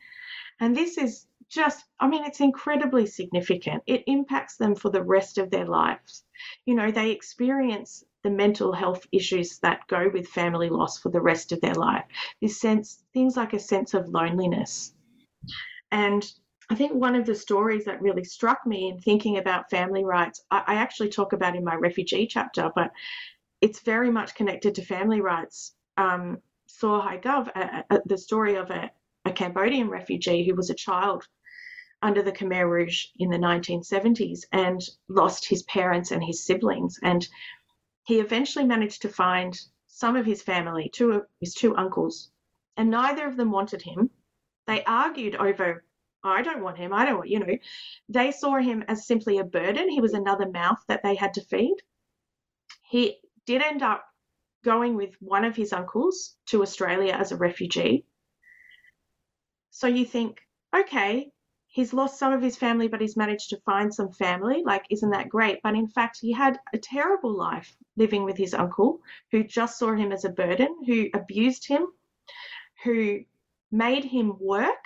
[0.59, 3.83] And this is just, I mean, it's incredibly significant.
[3.87, 6.25] It impacts them for the rest of their lives.
[6.65, 11.21] You know, they experience the mental health issues that go with family loss for the
[11.21, 12.05] rest of their life.
[12.43, 14.93] This sense, things like a sense of loneliness.
[15.93, 16.29] And
[16.69, 20.45] I think one of the stories that really struck me in thinking about family rights,
[20.51, 22.91] I, I actually talk about in my refugee chapter, but
[23.61, 25.77] it's very much connected to family rights.
[25.97, 27.49] Um, Saw Hai Gov,
[28.07, 28.91] the story of a,
[29.25, 31.29] a Cambodian refugee who was a child
[32.03, 36.99] under the Khmer Rouge in the 1970s and lost his parents and his siblings.
[37.05, 37.27] And
[38.07, 42.31] he eventually managed to find some of his family, two of his two uncles,
[42.77, 44.11] and neither of them wanted him.
[44.67, 45.85] They argued over,
[46.23, 47.59] I don't want him, I don't want, you know.
[48.09, 49.89] They saw him as simply a burden.
[49.89, 51.77] He was another mouth that they had to feed.
[52.83, 54.05] He did end up
[54.65, 58.05] going with one of his uncles to Australia as a refugee.
[59.71, 60.41] So you think,
[60.75, 61.33] okay,
[61.77, 64.63] he's lost some of his family, but he's managed to find some family.
[64.65, 65.61] Like, isn't that great?
[65.63, 69.95] But in fact, he had a terrible life living with his uncle, who just saw
[69.95, 71.89] him as a burden, who abused him,
[72.83, 73.21] who
[73.71, 74.85] made him work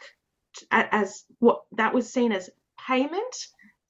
[0.72, 2.51] as what that was seen as
[2.84, 3.36] payment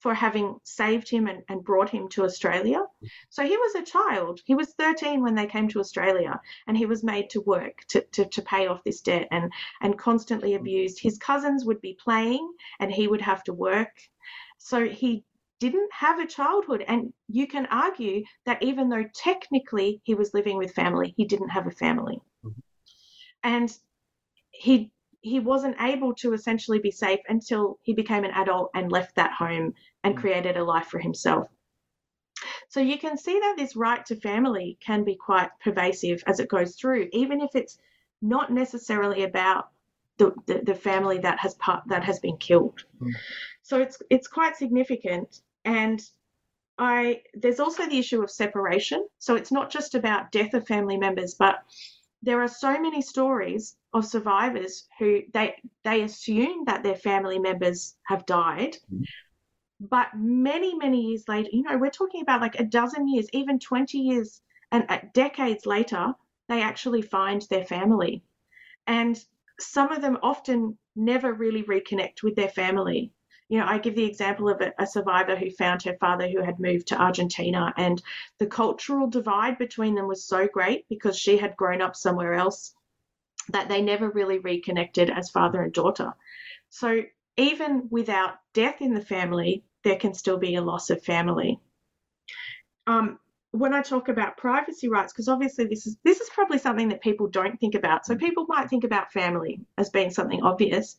[0.01, 2.81] for having saved him and, and brought him to Australia.
[3.29, 4.41] So he was a child.
[4.45, 8.01] He was 13 when they came to Australia and he was made to work to,
[8.13, 10.99] to, to pay off this debt and, and constantly abused.
[10.99, 13.95] His cousins would be playing and he would have to work.
[14.57, 15.23] So he
[15.59, 16.83] didn't have a childhood.
[16.87, 21.49] And you can argue that even though technically he was living with family, he didn't
[21.49, 22.19] have a family.
[22.43, 22.59] Mm-hmm.
[23.43, 23.77] And
[24.49, 24.91] he
[25.21, 29.31] he wasn't able to essentially be safe until he became an adult and left that
[29.31, 30.19] home and mm.
[30.19, 31.47] created a life for himself.
[32.69, 36.49] So you can see that this right to family can be quite pervasive as it
[36.49, 37.77] goes through, even if it's
[38.21, 39.69] not necessarily about
[40.17, 42.83] the, the, the family that has part, that has been killed.
[43.01, 43.11] Mm.
[43.61, 45.41] So it's it's quite significant.
[45.65, 46.01] And
[46.77, 49.07] I there's also the issue of separation.
[49.19, 51.59] So it's not just about death of family members, but
[52.21, 57.95] there are so many stories of survivors who they they assume that their family members
[58.03, 58.77] have died.
[58.91, 59.03] Mm-hmm.
[59.79, 63.59] but many many years later you know we're talking about like a dozen years even
[63.59, 64.41] 20 years
[64.71, 66.13] and uh, decades later
[66.51, 68.23] they actually find their family.
[68.85, 69.17] And
[69.59, 73.13] some of them often never really reconnect with their family
[73.51, 76.41] you know, I give the example of a, a, survivor who found her father who
[76.41, 78.01] had moved to Argentina, and
[78.37, 82.73] the cultural divide between them was so great because she had grown up somewhere else
[83.49, 86.13] that they never really reconnected as father and daughter.
[86.69, 87.01] So
[87.35, 91.59] even without death in the family, there can still be a loss of family.
[92.87, 93.19] Um,
[93.51, 97.01] when I talk about privacy rights, because obviously this is this is probably something that
[97.01, 98.05] people don't think about.
[98.05, 100.95] So people might think about family as being something obvious,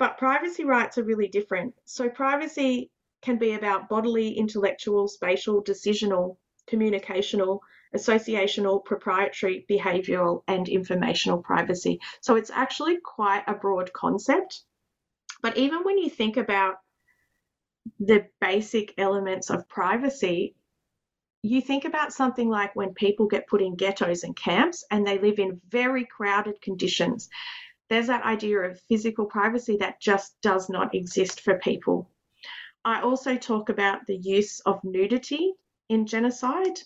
[0.00, 1.74] but privacy rights are really different.
[1.84, 2.90] So privacy
[3.20, 6.38] can be about bodily, intellectual, spatial, decisional,
[6.68, 7.60] communicational,
[7.94, 12.00] associational, proprietary, behavioral, and informational privacy.
[12.22, 14.62] So it's actually quite a broad concept.
[15.42, 16.76] But even when you think about
[17.98, 20.54] the basic elements of privacy,
[21.42, 25.18] you think about something like when people get put in ghettos and camps and they
[25.18, 27.28] live in very crowded conditions.
[27.90, 32.08] There's that idea of physical privacy that just does not exist for people.
[32.84, 35.52] I also talk about the use of nudity
[35.88, 36.80] in genocide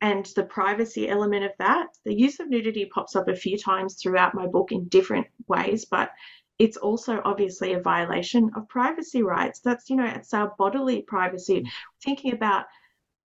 [0.00, 1.88] and the privacy element of that.
[2.04, 5.84] The use of nudity pops up a few times throughout my book in different ways,
[5.84, 6.10] but
[6.58, 9.60] it's also obviously a violation of privacy rights.
[9.60, 11.68] That's, you know, it's our bodily privacy, mm.
[12.02, 12.64] thinking about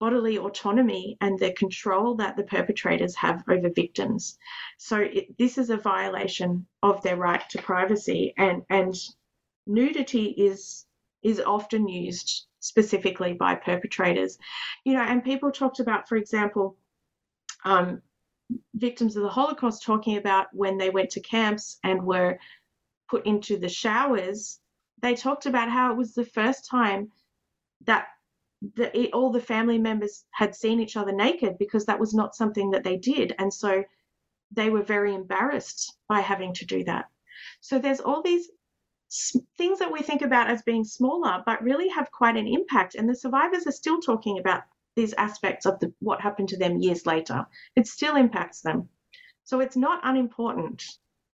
[0.01, 4.39] bodily autonomy and the control that the perpetrators have over victims.
[4.77, 8.95] So it, this is a violation of their right to privacy, and and
[9.67, 10.87] nudity is
[11.21, 14.39] is often used specifically by perpetrators.
[14.85, 16.77] You know, and people talked about, for example,
[17.63, 18.01] um,
[18.73, 22.39] victims of the Holocaust talking about when they went to camps and were
[23.07, 24.59] put into the showers.
[24.99, 27.11] They talked about how it was the first time
[27.85, 28.07] that
[28.75, 32.71] the, all the family members had seen each other naked because that was not something
[32.71, 33.33] that they did.
[33.39, 33.83] And so
[34.51, 37.05] they were very embarrassed by having to do that.
[37.61, 38.49] So there's all these
[39.57, 42.95] things that we think about as being smaller, but really have quite an impact.
[42.95, 44.63] And the survivors are still talking about
[44.95, 47.45] these aspects of the, what happened to them years later.
[47.75, 48.89] It still impacts them.
[49.43, 50.83] So it's not unimportant,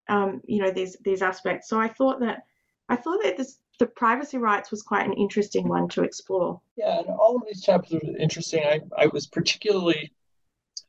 [0.07, 1.67] um, you know, these these aspects.
[1.67, 2.43] So I thought that
[2.89, 6.59] I thought that this the privacy rights was quite an interesting one to explore.
[6.75, 8.63] Yeah, and all of these chapters are interesting.
[8.63, 10.11] I, I was particularly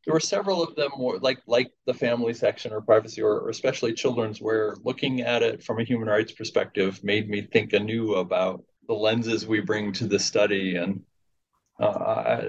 [0.05, 3.51] there were several of them more like like the family section or privacy or, or
[3.51, 8.14] especially children's where looking at it from a human rights perspective made me think anew
[8.14, 11.03] about the lenses we bring to the study and
[11.78, 12.41] uh,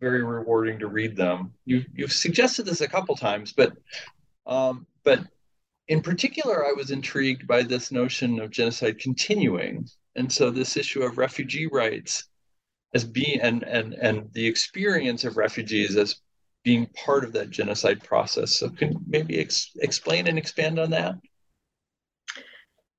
[0.00, 1.52] very rewarding to read them.
[1.66, 3.74] You, you've suggested this a couple times, but
[4.46, 5.20] um, but
[5.90, 11.02] in particular, I was intrigued by this notion of genocide continuing, and so this issue
[11.02, 12.28] of refugee rights
[12.94, 16.20] as being and and and the experience of refugees as
[16.62, 18.56] being part of that genocide process.
[18.56, 21.16] So, can maybe ex- explain and expand on that?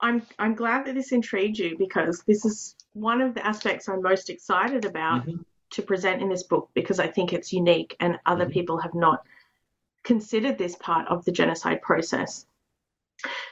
[0.01, 4.01] I'm I'm glad that this intrigued you because this is one of the aspects I'm
[4.01, 5.41] most excited about mm-hmm.
[5.69, 8.51] to present in this book because I think it's unique and other mm-hmm.
[8.51, 9.23] people have not
[10.03, 12.45] considered this part of the genocide process.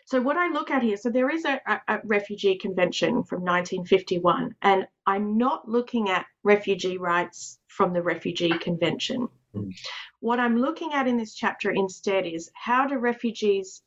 [0.05, 4.55] So what I look at here, so there is a, a, refugee convention from 1951,
[4.61, 9.27] and I'm not looking at refugee rights from the refugee convention.
[9.55, 9.73] Mm.
[10.19, 13.83] What I'm looking at in this chapter instead is how do refugees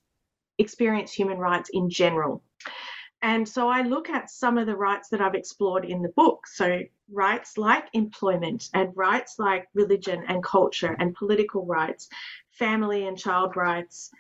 [0.59, 2.43] experience human rights in general?
[3.23, 6.47] And so I look at some of the rights that I've explored in the book.
[6.49, 6.81] So,
[7.11, 12.09] rights like employment, and rights like religion and culture, and political rights,
[12.51, 14.11] family and child rights,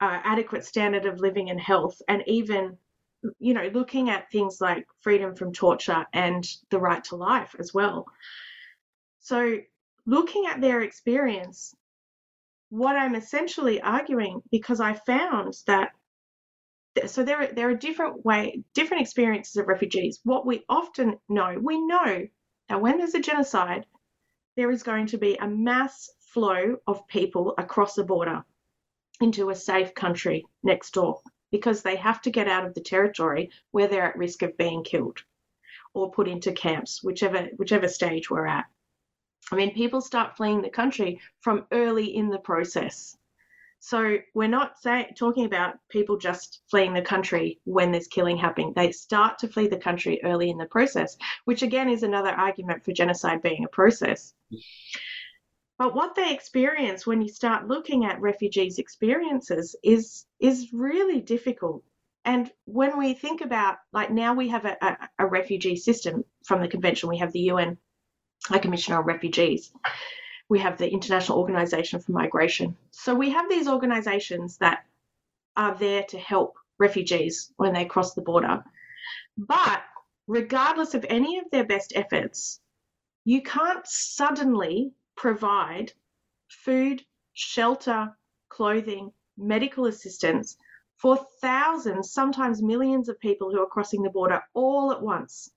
[0.00, 2.76] uh, adequate standard of living and health, and even
[3.38, 7.74] you know looking at things like freedom from torture and the right to life as
[7.74, 8.06] well.
[9.20, 9.58] So
[10.06, 11.74] looking at their experience
[12.70, 15.90] what i'm essentially arguing because i found that
[17.06, 20.20] so there are, there are different way different experiences of refugees.
[20.24, 22.26] What we often know we know
[22.68, 23.86] that when there's a genocide
[24.56, 28.44] there is going to be a mass flow of people across the border
[29.20, 33.50] into a safe country next door because they have to get out of the territory
[33.70, 35.18] where they're at risk of being killed
[35.94, 38.66] or put into camps whichever whichever stage we're at
[39.50, 43.16] i mean people start fleeing the country from early in the process
[43.80, 48.72] so we're not say, talking about people just fleeing the country when there's killing happening.
[48.74, 52.84] They start to flee the country early in the process, which again is another argument
[52.84, 54.34] for genocide being a process.
[55.78, 61.84] But what they experience when you start looking at refugees' experiences is is really difficult.
[62.24, 66.60] And when we think about like now we have a, a, a refugee system from
[66.60, 67.78] the convention, we have the UN
[68.46, 69.72] High Commissioner on Refugees
[70.48, 72.76] we have the International Organization for Migration.
[72.90, 74.84] So we have these organizations that
[75.56, 78.64] are there to help refugees when they cross the border.
[79.36, 79.82] But
[80.26, 82.60] regardless of any of their best efforts,
[83.24, 85.92] you can't suddenly provide
[86.48, 87.04] food,
[87.34, 88.16] shelter,
[88.48, 90.56] clothing, medical assistance
[90.96, 95.50] for thousands, sometimes millions of people who are crossing the border all at once.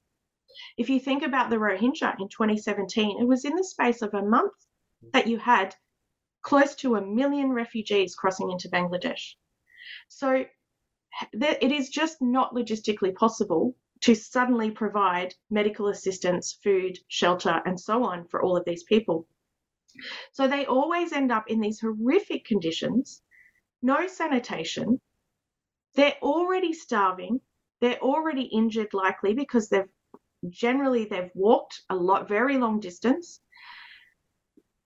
[0.78, 4.22] If you think about the Rohingya in 2017, it was in the space of a
[4.22, 4.54] month
[5.14, 5.76] that you had
[6.42, 9.36] close to a million refugees crossing into Bangladesh.
[10.08, 10.46] So
[11.34, 18.04] it is just not logistically possible to suddenly provide medical assistance, food, shelter, and so
[18.04, 19.28] on for all of these people.
[20.32, 23.22] So they always end up in these horrific conditions,
[23.82, 25.00] no sanitation.
[25.96, 27.42] They're already starving.
[27.82, 29.90] They're already injured, likely because they've
[30.50, 33.42] generally they've walked a lot, very long distance.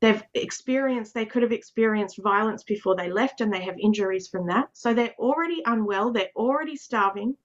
[0.02, 4.48] They've experienced they could have experienced violence before they left and they have injuries from
[4.48, 4.70] that.
[4.74, 6.12] So they're already unwell.
[6.12, 7.38] They're already starving.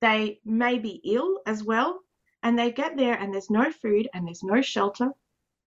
[0.00, 2.00] They may be ill as well
[2.42, 5.10] and they get there and there's no food and there's no shelter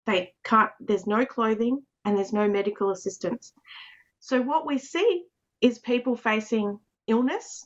[0.06, 3.54] they can't there's no clothing and there's no medical assistance
[4.20, 5.26] so what we see
[5.62, 7.66] is people facing illness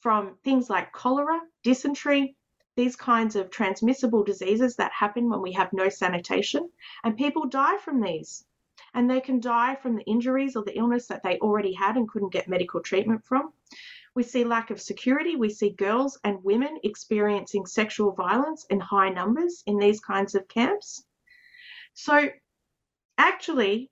[0.00, 2.36] from things like cholera dysentery
[2.74, 6.70] these kinds of transmissible diseases that happen when we have no sanitation,
[7.04, 8.44] and people die from these.
[8.94, 12.08] And they can die from the injuries or the illness that they already had and
[12.08, 13.52] couldn't get medical treatment from.
[14.14, 15.36] We see lack of security.
[15.36, 20.48] We see girls and women experiencing sexual violence in high numbers in these kinds of
[20.48, 21.04] camps.
[21.94, 22.28] So,
[23.18, 23.90] actually,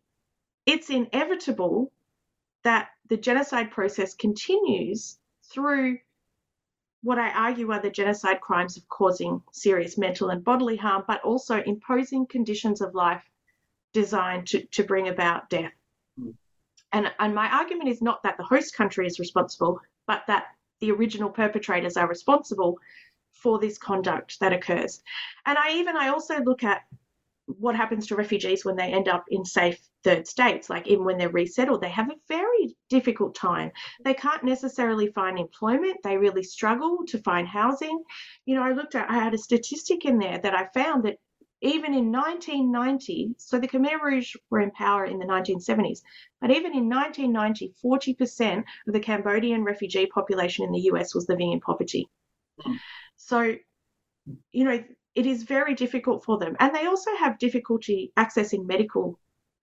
[0.67, 1.93] it's inevitable
[2.65, 5.19] that the genocide process continues
[5.53, 5.99] through
[7.03, 11.23] what I argue are the genocide crimes of causing serious mental and bodily harm, but
[11.23, 13.23] also imposing conditions of life
[13.93, 15.73] designed to, to bring about death.
[16.19, 16.35] Mm.
[16.93, 20.49] And, and my argument is not that the host country is responsible, but that
[20.81, 22.79] the original perpetrators are responsible
[23.33, 25.03] for this conduct that occurs.
[25.47, 26.83] And I even I also look at
[27.59, 31.19] what happens to refugees when they end up in safe third states, like even when
[31.19, 33.71] they're resettled, they have a very difficult time.
[34.05, 35.99] They can't necessarily find employment.
[36.03, 38.03] They really struggle to find housing.
[38.47, 41.19] You know, I looked at, I had a statistic in there that I found that
[41.63, 46.01] even in 1990, so the Khmer Rouge were in power in the 1970s,
[46.41, 51.53] but even in 1990, 40% of the Cambodian refugee population in the US was living
[51.53, 52.09] in poverty.
[53.17, 53.57] So,
[54.53, 54.83] you know,
[55.15, 56.57] it is very difficult for them.
[56.61, 59.19] And they also have difficulty accessing medical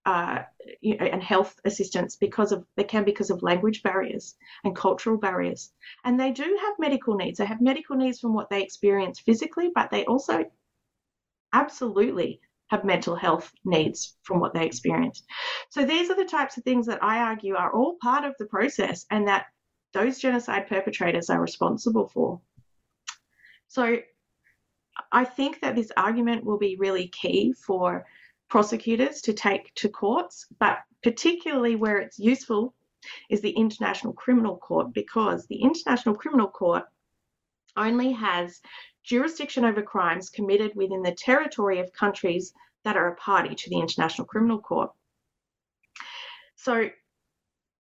[0.08, 0.44] uh,
[0.80, 5.18] you know, and health assistance because of they can because of language barriers and cultural
[5.18, 5.74] barriers.
[6.06, 7.40] And they do have medical needs.
[7.40, 10.46] They have medical needs from what they experience physically, but they also
[11.52, 15.24] absolutely have mental health needs from what they experience.
[15.72, 18.46] So these are the types of things that I argue are all part of the
[18.46, 19.48] process and that
[19.94, 22.40] those genocide perpetrators are responsible for.
[23.68, 23.98] So
[25.12, 28.06] I think that this argument will be really key for
[28.50, 32.74] prosecutors to take to courts, but particularly where it's useful
[33.30, 36.84] is the International Criminal Court because the International Criminal Court
[37.76, 38.60] only has
[39.04, 43.80] jurisdiction over crimes committed within the territory of countries that are a party to the
[43.80, 44.92] International Criminal Court.
[46.56, 46.90] So,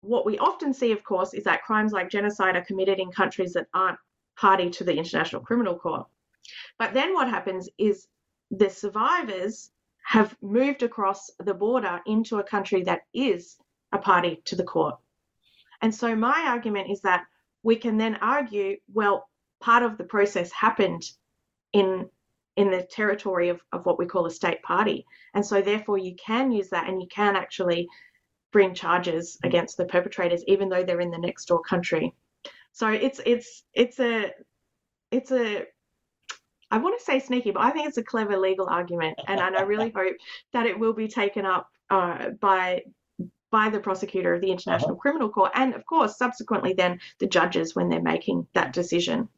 [0.03, 3.55] what we often see, of course, is that crimes like genocide are committed in countries
[3.55, 3.99] that aren't
[4.37, 6.07] party to the International Criminal Court.
[6.79, 8.07] But then what happens is
[8.51, 9.71] the survivors
[10.05, 13.57] have moved across the border into a country that is
[13.93, 14.97] a party to the court.
[15.83, 17.25] And so my argument is that
[17.63, 19.29] we can then argue, well,
[19.61, 21.03] part of the process happened
[21.73, 22.09] in
[22.57, 25.05] in the territory of, of what we call a state party.
[25.35, 27.87] And so therefore you can use that and you can actually
[28.51, 32.15] bring charges against the perpetrators even though they're in the next door country.
[32.73, 34.33] So it's it's it's a
[35.11, 35.65] it's a
[36.71, 39.57] I want to say sneaky, but I think it's a clever legal argument, and, and
[39.57, 40.17] I really hope
[40.53, 42.83] that it will be taken up uh, by
[43.53, 45.01] by the prosecutor of the International uh-huh.
[45.01, 49.29] Criminal Court, and of course, subsequently, then the judges when they're making that decision.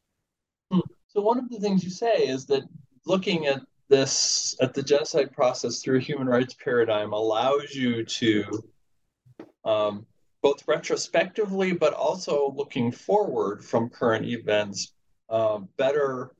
[0.71, 0.79] Hmm.
[1.07, 2.63] So one of the things you say is that
[3.05, 8.43] looking at this at the genocide process through a human rights paradigm allows you to
[9.65, 10.05] um,
[10.41, 14.93] both retrospectively but also looking forward from current events
[15.29, 16.31] uh, better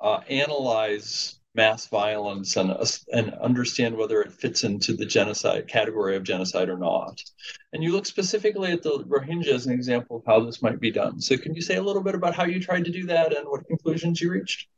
[0.00, 2.76] uh, analyze mass violence and,
[3.12, 7.22] and understand whether it fits into the genocide category of genocide or not.
[7.72, 10.90] And you look specifically at the Rohingya as an example of how this might be
[10.90, 11.20] done.
[11.20, 13.48] So can you say a little bit about how you tried to do that and
[13.48, 14.68] what conclusions you reached?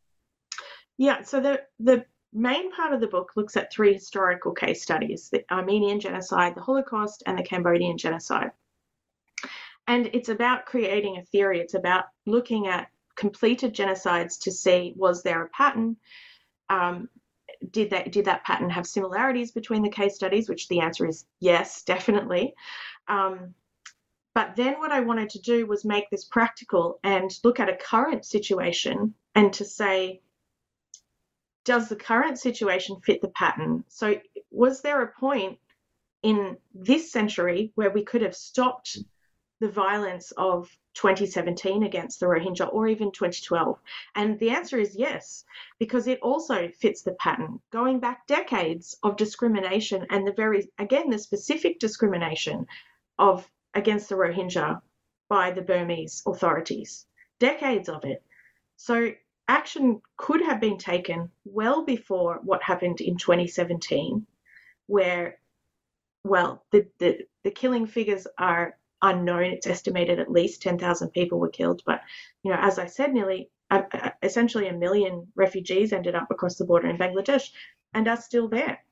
[0.96, 5.30] Yeah, so the, the main part of the book looks at three historical case studies
[5.30, 8.52] the Armenian genocide, the Holocaust, and the Cambodian genocide.
[9.88, 12.88] And it's about creating a theory, it's about looking at
[13.18, 15.96] completed genocides to see was there a pattern.
[16.70, 17.08] Um,
[17.70, 20.48] did that did that pattern have similarities between the case studies?
[20.48, 22.54] Which the answer is yes, definitely.
[23.08, 23.54] Um,
[24.34, 27.76] but then what I wanted to do was make this practical and look at a
[27.76, 30.20] current situation and to say,
[31.64, 33.82] does the current situation fit the pattern?
[33.88, 34.14] So
[34.52, 35.58] was there a point
[36.22, 38.98] in this century where we could have stopped
[39.58, 43.78] the violence of 2017 against the Rohingya or even 2012?
[44.16, 45.44] And the answer is yes,
[45.78, 51.08] because it also fits the pattern going back decades of discrimination and the very, again,
[51.08, 52.66] the specific discrimination
[53.18, 54.80] of against the Rohingya
[55.28, 57.06] by the Burmese authorities,
[57.38, 58.22] decades of it.
[58.76, 59.12] So
[59.46, 64.26] action could have been taken well before what happened in 2017,
[64.86, 65.38] where,
[66.24, 69.44] well, the, the, the killing figures are unknown.
[69.44, 71.82] It's estimated at least 10,000 people were killed.
[71.86, 72.00] But,
[72.42, 76.56] you know, as I said, nearly uh, uh, essentially a million refugees ended up across
[76.56, 77.50] the border in Bangladesh
[77.94, 78.82] and are still there.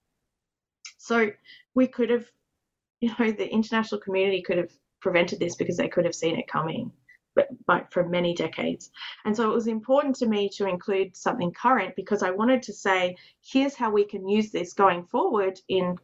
[0.99, 1.31] So
[1.75, 2.27] we could have,
[3.01, 6.49] you know, the international community could have prevented this because they could have seen it
[6.49, 6.93] coming.
[7.35, 8.91] But, but for many decades.
[9.27, 12.73] And so it was important to me to include something current because I wanted to
[12.73, 15.99] say, here's how we can use this going forward in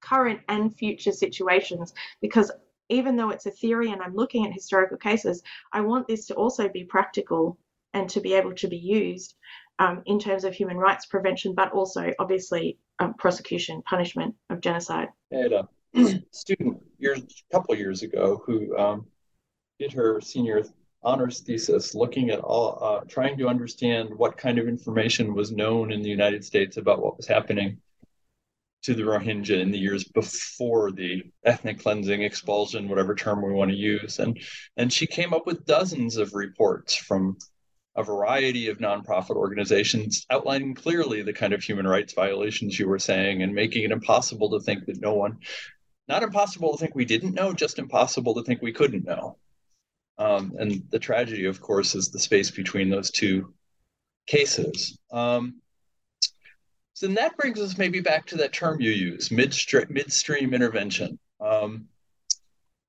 [0.00, 1.92] current and future situations
[2.22, 2.50] because
[2.90, 6.34] even though it's a theory and I'm looking at historical cases, I want this to
[6.34, 7.58] also be practical
[7.94, 9.34] and to be able to be used
[9.78, 15.08] um, in terms of human rights prevention, but also obviously um, prosecution, punishment of genocide.
[15.32, 15.68] I had a
[16.30, 19.06] student years, a couple years ago who um,
[19.78, 20.62] did her senior
[21.02, 25.90] honors thesis looking at all, uh, trying to understand what kind of information was known
[25.90, 27.78] in the United States about what was happening
[28.82, 33.70] to the Rohingya in the years before the ethnic cleansing, expulsion, whatever term we want
[33.70, 34.18] to use.
[34.18, 34.40] And,
[34.76, 37.36] and she came up with dozens of reports from
[37.96, 42.98] a variety of nonprofit organizations outlining clearly the kind of human rights violations you were
[42.98, 45.38] saying and making it impossible to think that no one,
[46.08, 49.36] not impossible to think we didn't know, just impossible to think we couldn't know.
[50.18, 53.52] Um, and the tragedy, of course, is the space between those two
[54.26, 54.98] cases.
[55.10, 55.60] Um,
[57.00, 61.18] So then that brings us maybe back to that term you use, midstream, midstream intervention.
[61.40, 61.88] Um,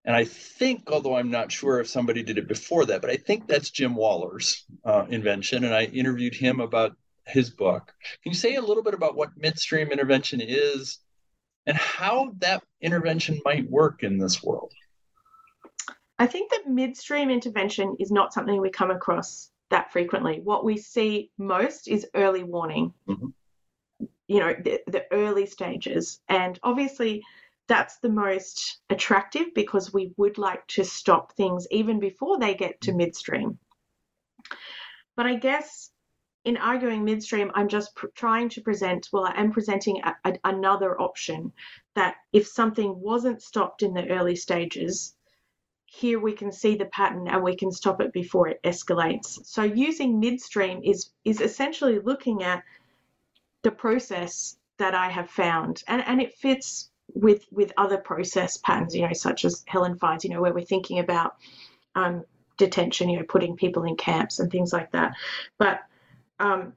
[0.03, 3.15] and I think, although I'm not sure if somebody did it before that, but I
[3.15, 5.63] think that's Jim Waller's uh, invention.
[5.63, 7.93] And I interviewed him about his book.
[8.21, 10.99] Can you say a little bit about what midstream intervention is
[11.65, 14.73] and how that intervention might work in this world?
[16.19, 20.41] I think that midstream intervention is not something we come across that frequently.
[20.43, 22.93] What we see most is early warning.
[23.07, 23.27] Mm-hmm
[24.31, 26.21] you know the, the early stages.
[26.29, 27.23] And obviously
[27.67, 32.79] that's the most attractive because we would like to stop things even before they get
[32.81, 33.59] to midstream.
[35.17, 35.91] But i guess
[36.45, 40.33] in arguing midstream i'm just pr- trying to present well i am presenting a, a,
[40.45, 41.51] another option
[41.93, 45.15] that if something wasn't stopped in the early stages
[45.85, 49.45] here we can see the pattern and we can stop it before it escalates.
[49.45, 52.63] So using midstream is is essentially looking at
[53.63, 58.95] the process that I have found, and and it fits with with other process patterns,
[58.95, 61.35] you know, such as Helen Fein's, you know, where we're thinking about
[61.95, 62.23] um,
[62.57, 65.13] detention, you know, putting people in camps and things like that.
[65.57, 65.81] But
[66.39, 66.73] um,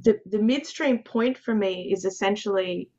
[0.00, 2.90] the the midstream point for me is essentially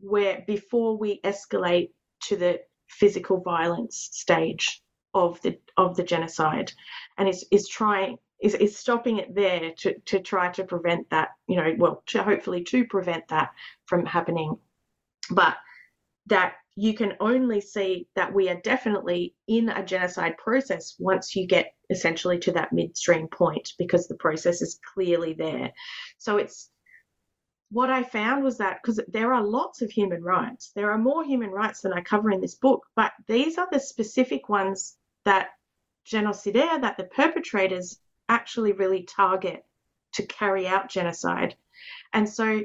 [0.00, 1.90] where before we escalate
[2.20, 4.82] to the physical violence stage
[5.14, 6.72] of the of the genocide,
[7.16, 11.30] and is is trying is, is stopping it there to, to try to prevent that,
[11.48, 13.52] you know, well, to hopefully to prevent that
[13.86, 14.58] from happening.
[15.30, 15.56] But
[16.26, 21.46] that you can only see that we are definitely in a genocide process once you
[21.46, 25.72] get essentially to that midstream point because the process is clearly there.
[26.18, 26.68] So it's
[27.70, 31.24] what I found was that because there are lots of human rights, there are more
[31.24, 35.48] human rights than I cover in this book, but these are the specific ones that
[36.06, 37.98] genocidaire, that the perpetrators
[38.28, 39.64] actually really target
[40.14, 41.56] to carry out genocide.
[42.12, 42.62] And so,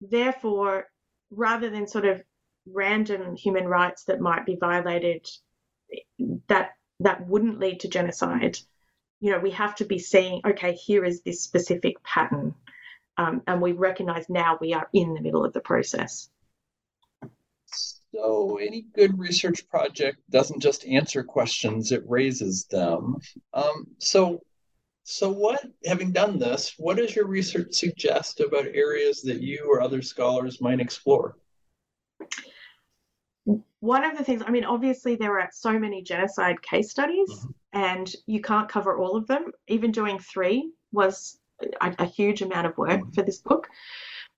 [0.00, 0.88] therefore,
[1.30, 2.22] rather than sort of
[2.66, 5.26] random human rights that might be violated
[6.48, 8.58] that that wouldn't lead to genocide,
[9.20, 12.54] you know, we have to be seeing, okay, here is this specific pattern.
[13.16, 16.30] Um, and we recognize now we are in the middle of the process.
[18.12, 23.18] So, any good research project doesn't just answer questions, it raises them.
[23.54, 24.42] Um, so,
[25.04, 29.80] so, what, having done this, what does your research suggest about areas that you or
[29.80, 31.36] other scholars might explore?
[33.80, 37.50] One of the things, I mean, obviously, there are so many genocide case studies, mm-hmm.
[37.72, 39.52] and you can't cover all of them.
[39.68, 41.38] Even doing three was
[41.80, 43.10] a, a huge amount of work mm-hmm.
[43.10, 43.68] for this book.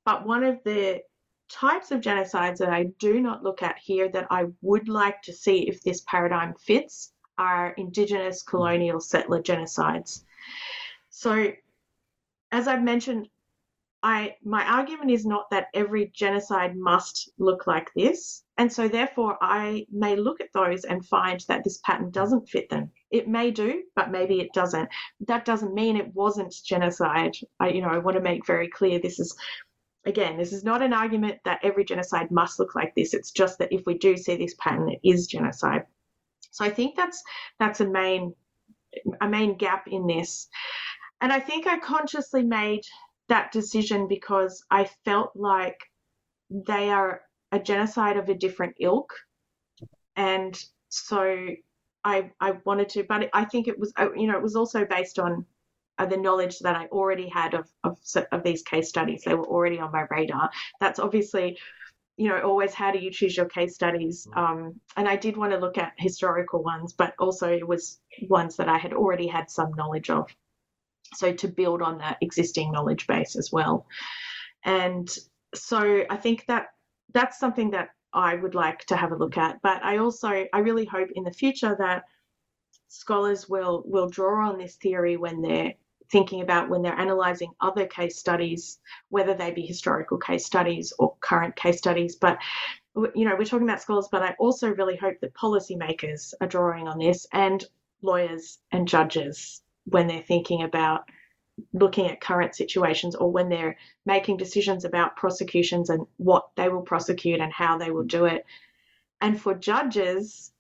[0.05, 1.03] But one of the
[1.51, 5.33] types of genocides that I do not look at here that I would like to
[5.33, 10.25] see if this paradigm fits are Indigenous colonial settler genocides.
[11.11, 11.53] So,
[12.51, 13.29] as I've mentioned,
[14.03, 19.39] I my argument is not that every genocide must look like this, and so therefore
[19.41, 22.91] I may look at those and find that this pattern doesn't fit them.
[23.11, 24.89] It may do, but maybe it doesn't.
[25.29, 27.37] That doesn't mean it wasn't genocide.
[27.61, 29.37] I, you know, I want to make very clear this is
[30.05, 33.15] again, this is not an argument that every genocide must look like this.
[33.15, 35.85] It's just that if we do see this pattern, it is genocide.
[36.51, 37.23] So I think that's
[37.61, 38.35] that's a main
[39.21, 40.49] a main gap in this.
[41.21, 42.83] And I think I consciously made
[43.29, 45.79] that decision because I felt like
[46.51, 47.23] they are
[47.53, 49.13] a genocide of a different ilk.
[50.17, 51.49] And so
[52.05, 54.85] I, I wanted to, but I think it was, uh, you know, it was also
[54.85, 55.47] based on
[55.99, 57.99] uh, the knowledge that I already had of, of,
[58.33, 59.23] of these case studies.
[59.25, 60.51] They were already on my radar.
[60.81, 61.59] That's obviously
[62.17, 64.27] you know, always how do you choose your case studies?
[64.27, 64.37] Mm.
[64.37, 68.57] Um, and I did want to look at historical ones, but also it was ones
[68.57, 70.29] that I had already had some knowledge of.
[71.15, 73.87] So to build on that existing knowledge base as well.
[74.65, 75.15] And
[75.55, 76.69] so I think that
[77.13, 79.61] that's something that I would like to have a look at.
[79.63, 82.05] But I also I really hope in the future that
[82.89, 85.75] scholars will will draw on this theory when they're
[86.13, 91.17] thinking about when they're analysing other case studies, whether they be historical case studies or
[91.21, 92.15] current case studies.
[92.17, 92.39] But
[93.15, 96.87] you know, we're talking about scholars, but I also really hope that policymakers are drawing
[96.87, 97.65] on this and
[98.03, 101.09] lawyers and judges when they're thinking about
[101.73, 106.83] looking at current situations or when they're making decisions about prosecutions and what they will
[106.83, 108.45] prosecute and how they will do it.
[109.21, 110.52] And for judges,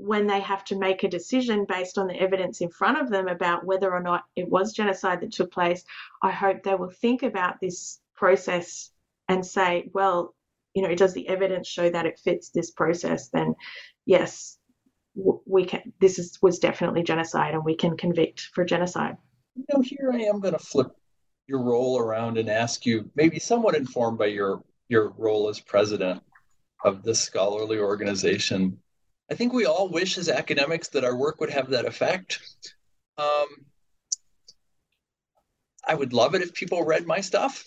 [0.00, 3.28] when they have to make a decision based on the evidence in front of them
[3.28, 5.84] about whether or not it was genocide that took place,
[6.22, 8.90] I hope they will think about this process
[9.28, 10.34] and say, well,
[10.74, 13.28] you know, does the evidence show that it fits this process?
[13.28, 13.54] Then,
[14.06, 14.58] yes,
[15.14, 15.92] we can.
[16.00, 19.16] This is was definitely genocide, and we can convict for genocide.
[19.56, 20.88] You know, here I am going to flip
[21.46, 26.22] your role around and ask you, maybe somewhat informed by your your role as president
[26.84, 28.78] of this scholarly organization.
[29.30, 32.40] I think we all wish as academics that our work would have that effect.
[33.16, 33.46] Um,
[35.86, 37.64] I would love it if people read my stuff.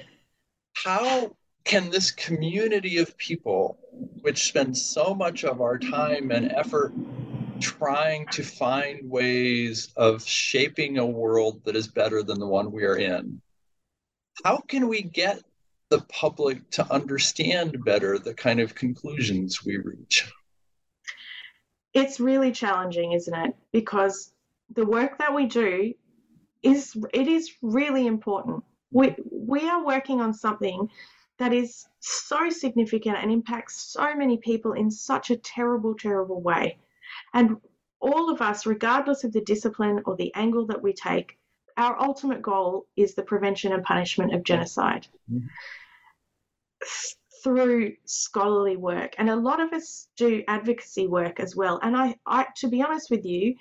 [0.74, 1.34] How
[1.64, 3.78] can this community of people,
[4.20, 6.92] which spend so much of our time and effort
[7.60, 12.84] trying to find ways of shaping a world that is better than the one we
[12.84, 13.40] are in,
[14.44, 15.42] how can we get
[15.88, 20.30] the public to understand better the kind of conclusions we reach?
[21.96, 23.56] It's really challenging, isn't it?
[23.72, 24.32] Because
[24.74, 25.94] the work that we do
[26.62, 28.64] is it is really important.
[28.90, 30.90] We we are working on something
[31.38, 36.78] that is so significant and impacts so many people in such a terrible, terrible way.
[37.32, 37.56] And
[38.00, 41.38] all of us, regardless of the discipline or the angle that we take,
[41.76, 45.46] our ultimate goal is the prevention and punishment of genocide mm-hmm.
[47.46, 49.14] Through scholarly work.
[49.18, 51.78] And a lot of us do advocacy work as well.
[51.80, 53.54] And I, I to be honest with you,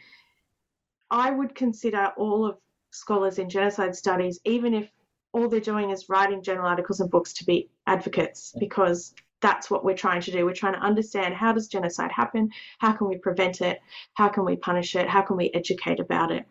[1.11, 2.57] I would consider all of
[2.89, 4.89] scholars in genocide studies, even if
[5.33, 9.85] all they're doing is writing journal articles and books to be advocates, because that's what
[9.85, 10.45] we're trying to do.
[10.45, 12.49] We're trying to understand how does genocide happen?
[12.79, 13.77] How can we prevent it?
[14.15, 15.07] How can we punish it?
[15.07, 16.47] How can we educate about it?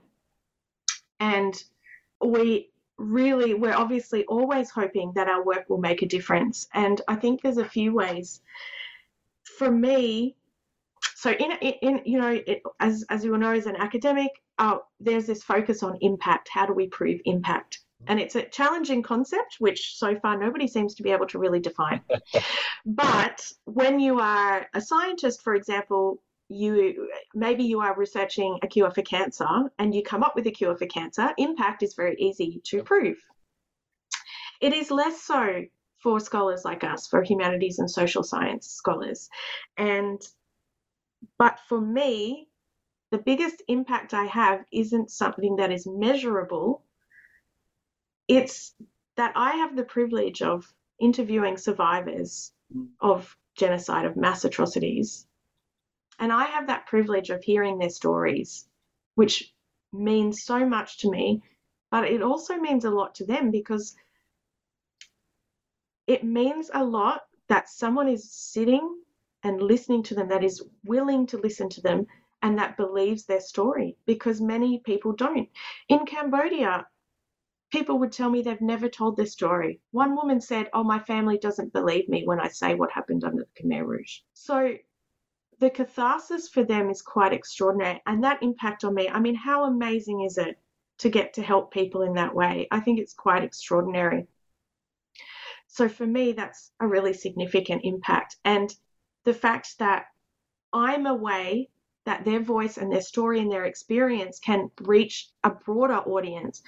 [1.19, 1.61] And
[2.25, 6.69] we really, we're obviously always hoping that our work will make a difference.
[6.75, 8.41] And I think there's a few ways.
[9.43, 10.37] For me,
[11.17, 14.79] so in, in you know, it, as, as you will know, as an academic, uh,
[15.01, 16.49] there's this focus on impact.
[16.53, 17.81] How do we prove impact?
[18.07, 21.61] And it's a challenging concept, which so far nobody seems to be able to really
[21.61, 22.03] define.
[22.87, 28.91] but when you are a scientist, for example, you maybe you are researching a cure
[28.91, 32.61] for cancer and you come up with a cure for cancer, impact is very easy
[32.65, 33.19] to prove.
[34.61, 35.65] It is less so
[36.03, 39.31] for scholars like us, for humanities and social science scholars.
[39.77, 40.21] And
[41.39, 42.49] but for me,
[43.11, 46.85] the biggest impact I have isn't something that is measurable
[48.29, 48.75] it's
[49.17, 52.89] that I have the privilege of interviewing survivors mm.
[53.01, 55.27] of genocide, of mass atrocities.
[56.19, 58.69] And I have that privilege of hearing their stories,
[59.15, 59.55] which
[59.93, 61.43] means so much to me,
[61.91, 63.95] but it also means a lot to them because
[66.07, 68.99] it means a lot that someone is sitting
[69.43, 72.07] and listening to them, that is willing to listen to them,
[72.43, 75.49] and that believes their story because many people don't.
[75.89, 76.87] In Cambodia,
[77.71, 79.81] people would tell me they've never told their story.
[79.91, 83.47] One woman said, Oh, my family doesn't believe me when I say what happened under
[83.47, 84.21] the Khmer Rouge.
[84.33, 84.75] So
[85.59, 88.03] the catharsis for them is quite extraordinary.
[88.07, 90.59] And that impact on me, I mean, how amazing is it
[90.99, 92.69] to get to help people in that way?
[92.71, 94.27] I think it's quite extraordinary.
[95.69, 98.37] So for me, that's a really significant impact.
[98.45, 98.75] And
[99.25, 100.07] the fact that
[100.73, 101.71] I'm a way
[102.05, 106.63] that their voice and their story and their experience can reach a broader audience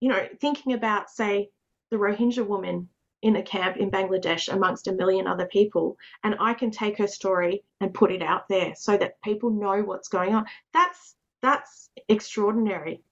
[0.00, 1.50] you know, thinking about, say,
[1.90, 2.88] the Rohingya woman
[3.22, 7.06] in a camp in Bangladesh amongst a million other people, and I can take her
[7.06, 10.44] story and put it out there so that people know what's going on.
[10.72, 13.02] That's that's extraordinary.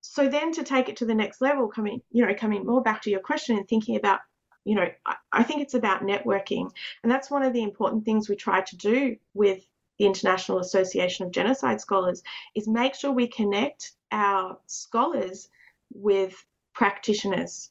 [0.00, 3.02] So then to take it to the next level, coming, you know, coming more back
[3.02, 4.20] to your question and thinking about,
[4.64, 6.70] you know, I, I think it's about networking.
[7.02, 9.62] And that's one of the important things we try to do with
[9.98, 12.22] the International Association of Genocide Scholars
[12.54, 15.48] is make sure we connect our scholars
[15.92, 17.70] with practitioners.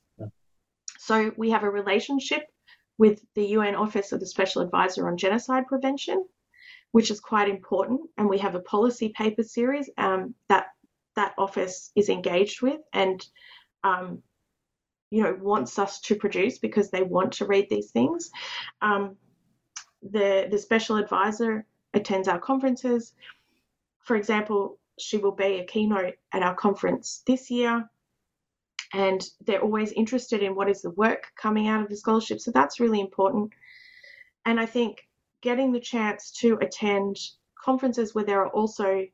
[1.05, 2.41] So we have a relationship
[2.97, 6.25] with the UN Office of the Special Advisor on Genocide Prevention,
[6.93, 10.65] which is quite important, and we have a policy paper series um, that
[11.15, 13.23] that office is engaged with and
[13.83, 14.23] um,
[15.11, 18.31] you know wants us to produce because they want to read these things.
[18.81, 19.15] Um,
[20.01, 23.13] the the special advisor attends our conferences.
[23.99, 27.87] For example, she will be a keynote at our conference this year.
[28.95, 32.39] And they're always interested in what is the work coming out of the scholarship.
[32.39, 33.51] So that's really important.
[34.45, 35.05] And I think
[35.41, 37.17] getting the chance to attend
[37.61, 39.05] conferences where there are also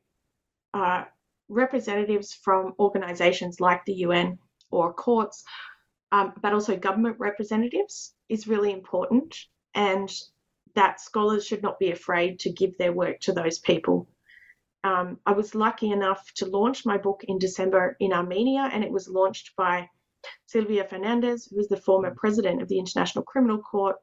[0.72, 1.02] uh,
[1.48, 4.38] representatives from organizations like the UN
[4.70, 5.42] or courts,
[6.12, 9.36] um, but also government representatives is really important.
[9.74, 10.08] And
[10.76, 14.06] that scholars should not be afraid to give their work to those people.
[14.84, 18.90] Um, I was lucky enough to launch my book in December in Armenia, and it
[18.90, 19.88] was launched by
[20.46, 23.96] Silvia Fernandez, who is the former president of the International Criminal Court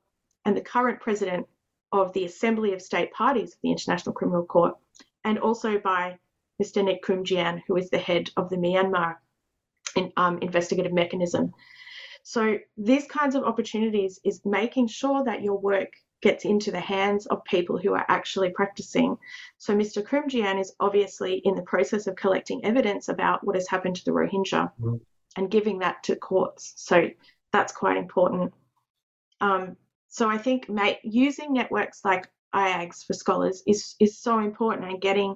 [0.46, 1.48] and the current president
[1.92, 4.76] of the Assembly of State Parties of the International Criminal Court,
[5.24, 6.18] and also by
[6.62, 6.84] Mr.
[6.84, 9.18] Nick Koumjian, who is the head of the Myanmar
[9.96, 11.54] in, um, investigative mechanism.
[12.24, 15.92] So these kinds of opportunities is making sure that your work
[16.22, 19.18] gets into the hands of people who are actually practicing.
[19.58, 20.04] So Mr.
[20.04, 24.12] Koumjian is obviously in the process of collecting evidence about what has happened to the
[24.12, 24.96] Rohingya mm-hmm.
[25.38, 26.74] and giving that to courts.
[26.76, 27.10] So
[27.52, 28.54] that's quite important.
[29.42, 29.78] Um,
[30.10, 30.70] so I think
[31.04, 35.36] using networks like IAGS for scholars is is so important and getting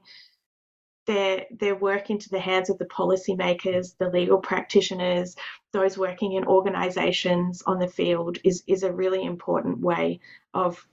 [1.06, 5.36] their their work into the hands of the policymakers, the legal practitioners,
[5.72, 10.20] those working in organisations on the field is is a really important way
[10.54, 10.86] of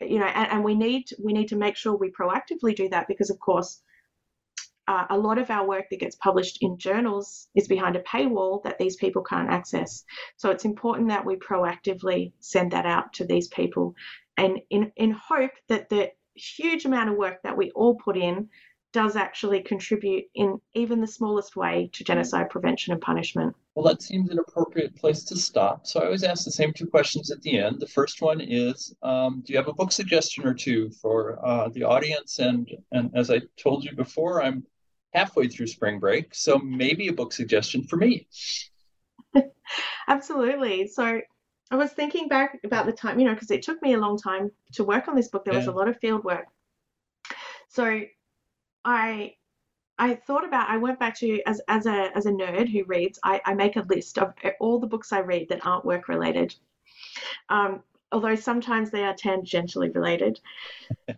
[0.00, 3.08] you know and, and we need we need to make sure we proactively do that
[3.08, 3.82] because of course
[4.86, 8.62] uh, a lot of our work that gets published in journals is behind a paywall
[8.64, 10.04] that these people can't access.
[10.36, 13.94] So it's important that we proactively send that out to these people
[14.36, 18.48] and in, in hope that the huge amount of work that we all put in
[18.94, 23.54] does actually contribute in even the smallest way to genocide prevention and punishment.
[23.74, 25.84] Well, that seems an appropriate place to stop.
[25.84, 27.80] So I always ask the same two questions at the end.
[27.80, 31.70] The first one is um, Do you have a book suggestion or two for uh,
[31.70, 32.38] the audience?
[32.38, 34.64] And, and as I told you before, I'm
[35.12, 36.32] halfway through spring break.
[36.32, 38.28] So maybe a book suggestion for me.
[40.08, 40.86] Absolutely.
[40.86, 41.20] So
[41.72, 44.18] I was thinking back about the time, you know, because it took me a long
[44.18, 45.44] time to work on this book.
[45.44, 45.58] There yeah.
[45.58, 46.46] was a lot of field work.
[47.70, 48.02] So
[48.84, 49.34] I
[49.98, 53.18] I thought about I went back to as as a as a nerd who reads,
[53.22, 56.54] I, I make a list of all the books I read that aren't work related.
[57.48, 57.82] Um,
[58.12, 60.40] although sometimes they are tangentially related.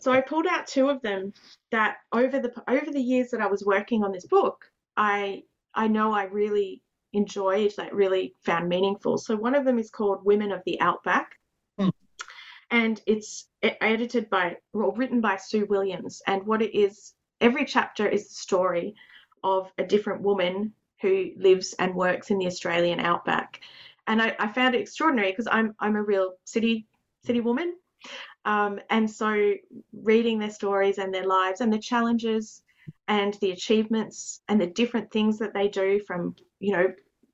[0.01, 1.33] so I pulled out two of them
[1.71, 4.65] that over the over the years that I was working on this book,
[4.97, 5.45] I
[5.75, 9.19] I know I really enjoyed that really found meaningful.
[9.19, 11.33] So one of them is called Women of the Outback.
[11.79, 11.89] Hmm.
[12.71, 16.21] And it's edited by, or written by Sue Williams.
[16.27, 18.95] And what it is, every chapter is the story
[19.45, 23.61] of a different woman who lives and works in the Australian outback.
[24.07, 26.87] And I, I found it extraordinary because I'm I'm a real city
[27.25, 27.77] city woman.
[28.45, 29.55] Um, and so
[29.93, 32.63] reading their stories and their lives and the challenges
[33.09, 36.93] and the achievements and the different things that they do from you know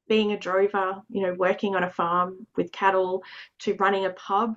[0.09, 3.23] being a drover you know working on a farm with cattle
[3.59, 4.55] to running a pub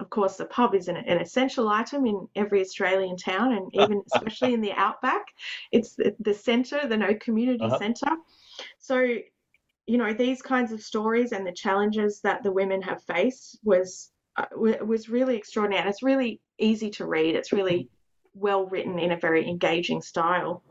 [0.00, 4.02] of course the pub is an, an essential item in every australian town and even
[4.14, 5.26] especially in the outback.
[5.70, 7.78] It's the, the center the no community uh-huh.
[7.78, 8.10] center
[8.78, 9.16] so
[9.86, 14.12] you know these kinds of stories and the challenges that the women have faced was
[14.36, 15.82] uh, was really extraordinary.
[15.82, 17.34] And it's really easy to read.
[17.34, 17.90] It's really
[18.34, 20.62] well written in a very engaging style.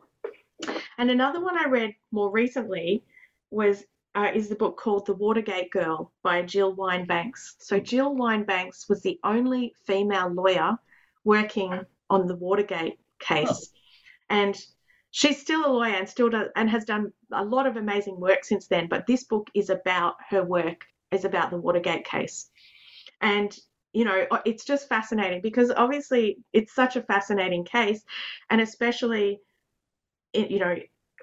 [0.98, 3.04] And another one I read more recently
[3.52, 3.84] was
[4.16, 7.56] uh, is the book called The Watergate Girl by Jill Wine-Banks.
[7.60, 10.78] So Jill Wine-Banks was the only female lawyer
[11.24, 13.78] working on the Watergate case, oh.
[14.30, 14.58] and
[15.12, 18.44] she's still a lawyer and still does and has done a lot of amazing work
[18.44, 18.88] since then.
[18.88, 22.50] But this book is about her work, is about the Watergate case,
[23.22, 23.58] and
[23.94, 28.04] you know, it's just fascinating because obviously it's such a fascinating case,
[28.50, 29.40] and especially,
[30.34, 30.76] you know,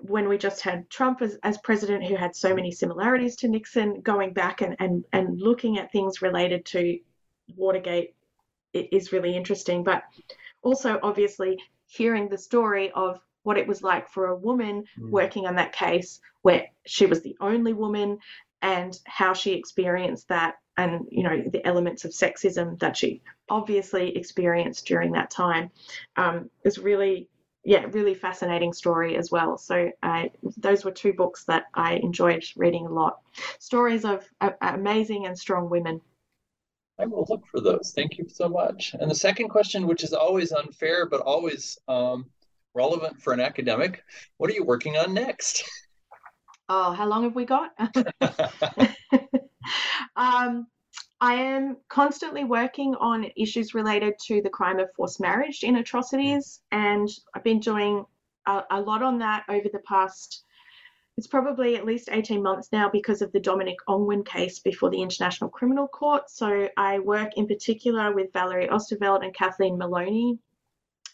[0.02, 4.00] when we just had Trump as, as president, who had so many similarities to Nixon,
[4.00, 6.98] going back and, and, and looking at things related to
[7.56, 8.14] Watergate
[8.72, 9.84] it is really interesting.
[9.84, 10.02] But
[10.62, 15.10] also, obviously, hearing the story of what it was like for a woman mm.
[15.10, 18.18] working on that case, where she was the only woman,
[18.62, 24.16] and how she experienced that and you know the elements of sexism that she obviously
[24.16, 25.70] experienced during that time
[26.16, 27.28] um, is really
[27.68, 29.58] yeah really fascinating story as well.
[29.58, 30.24] So uh,
[30.56, 33.18] those were two books that i enjoyed reading a lot.
[33.58, 36.00] Stories of uh, amazing and strong women.
[36.98, 37.92] I will look for those.
[37.94, 38.94] Thank you so much.
[38.98, 42.24] And the second question which is always unfair but always um,
[42.72, 44.02] relevant for an academic
[44.38, 45.62] what are you working on next?
[46.70, 47.72] Oh how long have we got?
[50.16, 50.66] Um,
[51.20, 56.60] I am constantly working on issues related to the crime of forced marriage in atrocities,
[56.70, 58.04] and I've been doing
[58.46, 60.44] a, a, lot on that over the past.
[61.16, 65.02] It's probably at least 18 months now because of the Dominic Ongwen case before the
[65.02, 66.30] International Criminal Court.
[66.30, 70.38] So I work in particular with Valerie Oosterveld and Kathleen Maloney.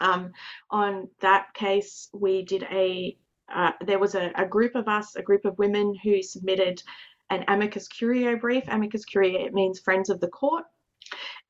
[0.03, 0.33] Um,
[0.71, 3.17] on that case, we did a
[3.55, 6.83] uh, there was a, a, group of us, a group of women who submitted
[7.31, 8.65] an amicus curiae brief.
[8.69, 10.65] Amicus curiae means friends of the court.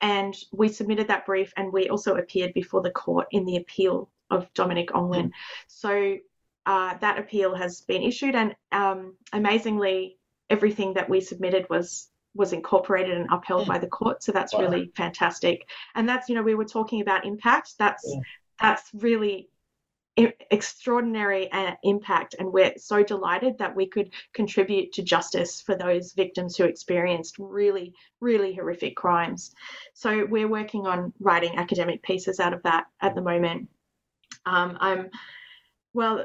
[0.01, 4.11] And we submitted that brief and we also appeared before the court in the appeal
[4.31, 5.31] of Dominic Ongwen.
[5.69, 6.19] So
[6.67, 10.19] uh, that appeal has been issued and um, amazingly
[10.51, 14.61] everything that we submitted was was incorporated and upheld by the court so that's wow.
[14.61, 18.21] really fantastic and that's you know we were talking about impact that's yeah.
[18.61, 19.49] that's really
[20.17, 26.13] extraordinary uh, impact and we're so delighted that we could contribute to justice for those
[26.13, 29.53] victims who experienced really really horrific crimes.
[29.93, 33.69] So we're working on writing academic pieces out of that at the moment.
[34.47, 35.11] Um, i'm
[35.95, 36.25] well uh,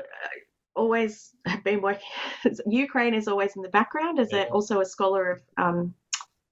[0.75, 2.07] always have been working
[2.67, 5.93] ukraine is always in the background as a, also a scholar of um,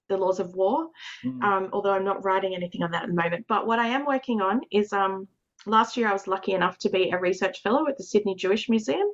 [0.08, 0.88] the laws of war.
[1.24, 1.42] Mm.
[1.42, 3.46] um, although i'm not writing anything on that at the moment.
[3.48, 5.28] But what i am working on is um,
[5.68, 8.68] last year I was lucky enough to be a research fellow at the Sydney Jewish
[8.68, 9.08] Museum.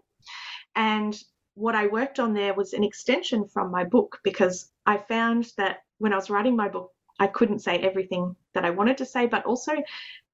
[0.74, 1.16] And
[1.54, 5.78] what I worked on there was an extension from my book because I found that
[5.98, 9.26] when I was writing my book, I couldn't say everything that I wanted to say,
[9.26, 9.72] but also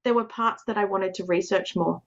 [0.04, 2.02] there were parts that I wanted to research more.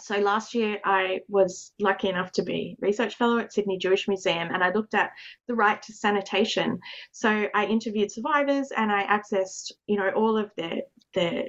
[0.00, 4.48] So last year I was lucky enough to be research fellow at Sydney Jewish Museum
[4.52, 5.12] and I looked at
[5.46, 6.80] the right to sanitation.
[7.12, 10.82] So I interviewed survivors and I accessed, you know, all of their
[11.14, 11.48] their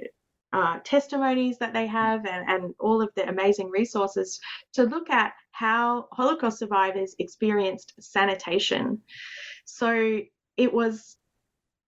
[0.52, 4.40] uh, testimonies that they have and, and all of the amazing resources
[4.72, 9.00] to look at how Holocaust survivors experienced sanitation.
[9.64, 10.20] So
[10.56, 11.16] it was,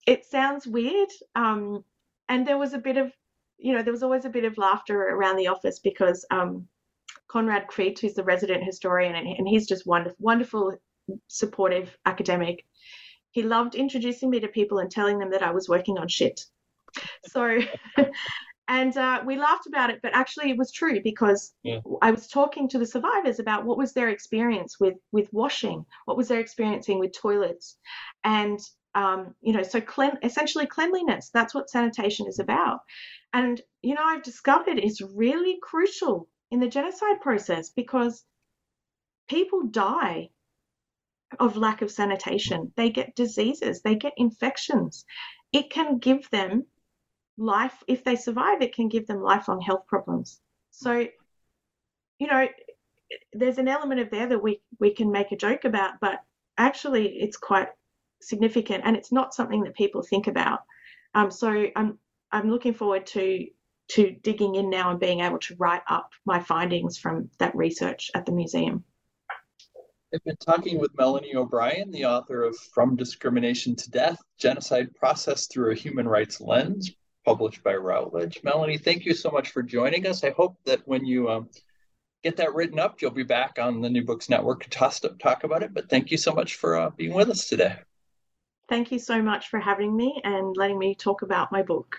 [0.07, 1.09] it sounds weird.
[1.35, 1.85] Um,
[2.29, 3.13] and there was a bit of,
[3.59, 6.67] you know, there was always a bit of laughter around the office because um,
[7.29, 10.75] Konrad Kwiet, who's the resident historian, and, and he's just wonderful, wonderful,
[11.29, 12.65] supportive academic.
[13.31, 16.45] He loved introducing me to people and telling them that I was working on shit.
[17.27, 17.59] So
[18.71, 21.81] and uh, we laughed about it but actually it was true because yeah.
[22.01, 26.17] i was talking to the survivors about what was their experience with with washing what
[26.17, 27.77] was their experiencing with toilets.
[28.25, 28.59] And
[28.95, 32.81] um, you know so clean, essentially cleanliness that's what sanitation is about.
[33.33, 38.25] And you know i've discovered is really crucial in the genocide process because
[39.29, 40.31] people die
[41.39, 42.73] of lack of sanitation.
[42.77, 45.05] They get diseases they get infections.
[45.53, 46.67] It can give them
[47.39, 50.41] life, if they survive, it can give them lifelong health problems.
[50.71, 51.07] So,
[52.19, 52.47] you know,
[53.33, 56.21] there's an element of there that we, we can make a joke about, but
[56.59, 57.69] actually it's quite
[58.21, 60.61] significant and it's not something that people think about.
[61.15, 61.99] Um, so I'm
[62.33, 63.47] I'm looking forward to
[63.89, 68.11] to digging in now and being able to write up my findings from that research
[68.15, 68.85] at the museum.
[70.15, 75.47] I've been talking with Melanie O'Brien, the author of From Discrimination to Death Genocide Process
[75.47, 76.93] Through a Human Rights Lens,
[77.25, 78.41] published by Routledge.
[78.43, 80.25] Melanie, thank you so much for joining us.
[80.25, 81.49] I hope that when you um,
[82.23, 85.63] get that written up, you'll be back on the New Books Network to talk, about
[85.63, 85.75] it.
[85.75, 87.77] But thank you so much for uh, being with us today.
[88.69, 91.99] Thank you so much for having me and letting me talk about my book.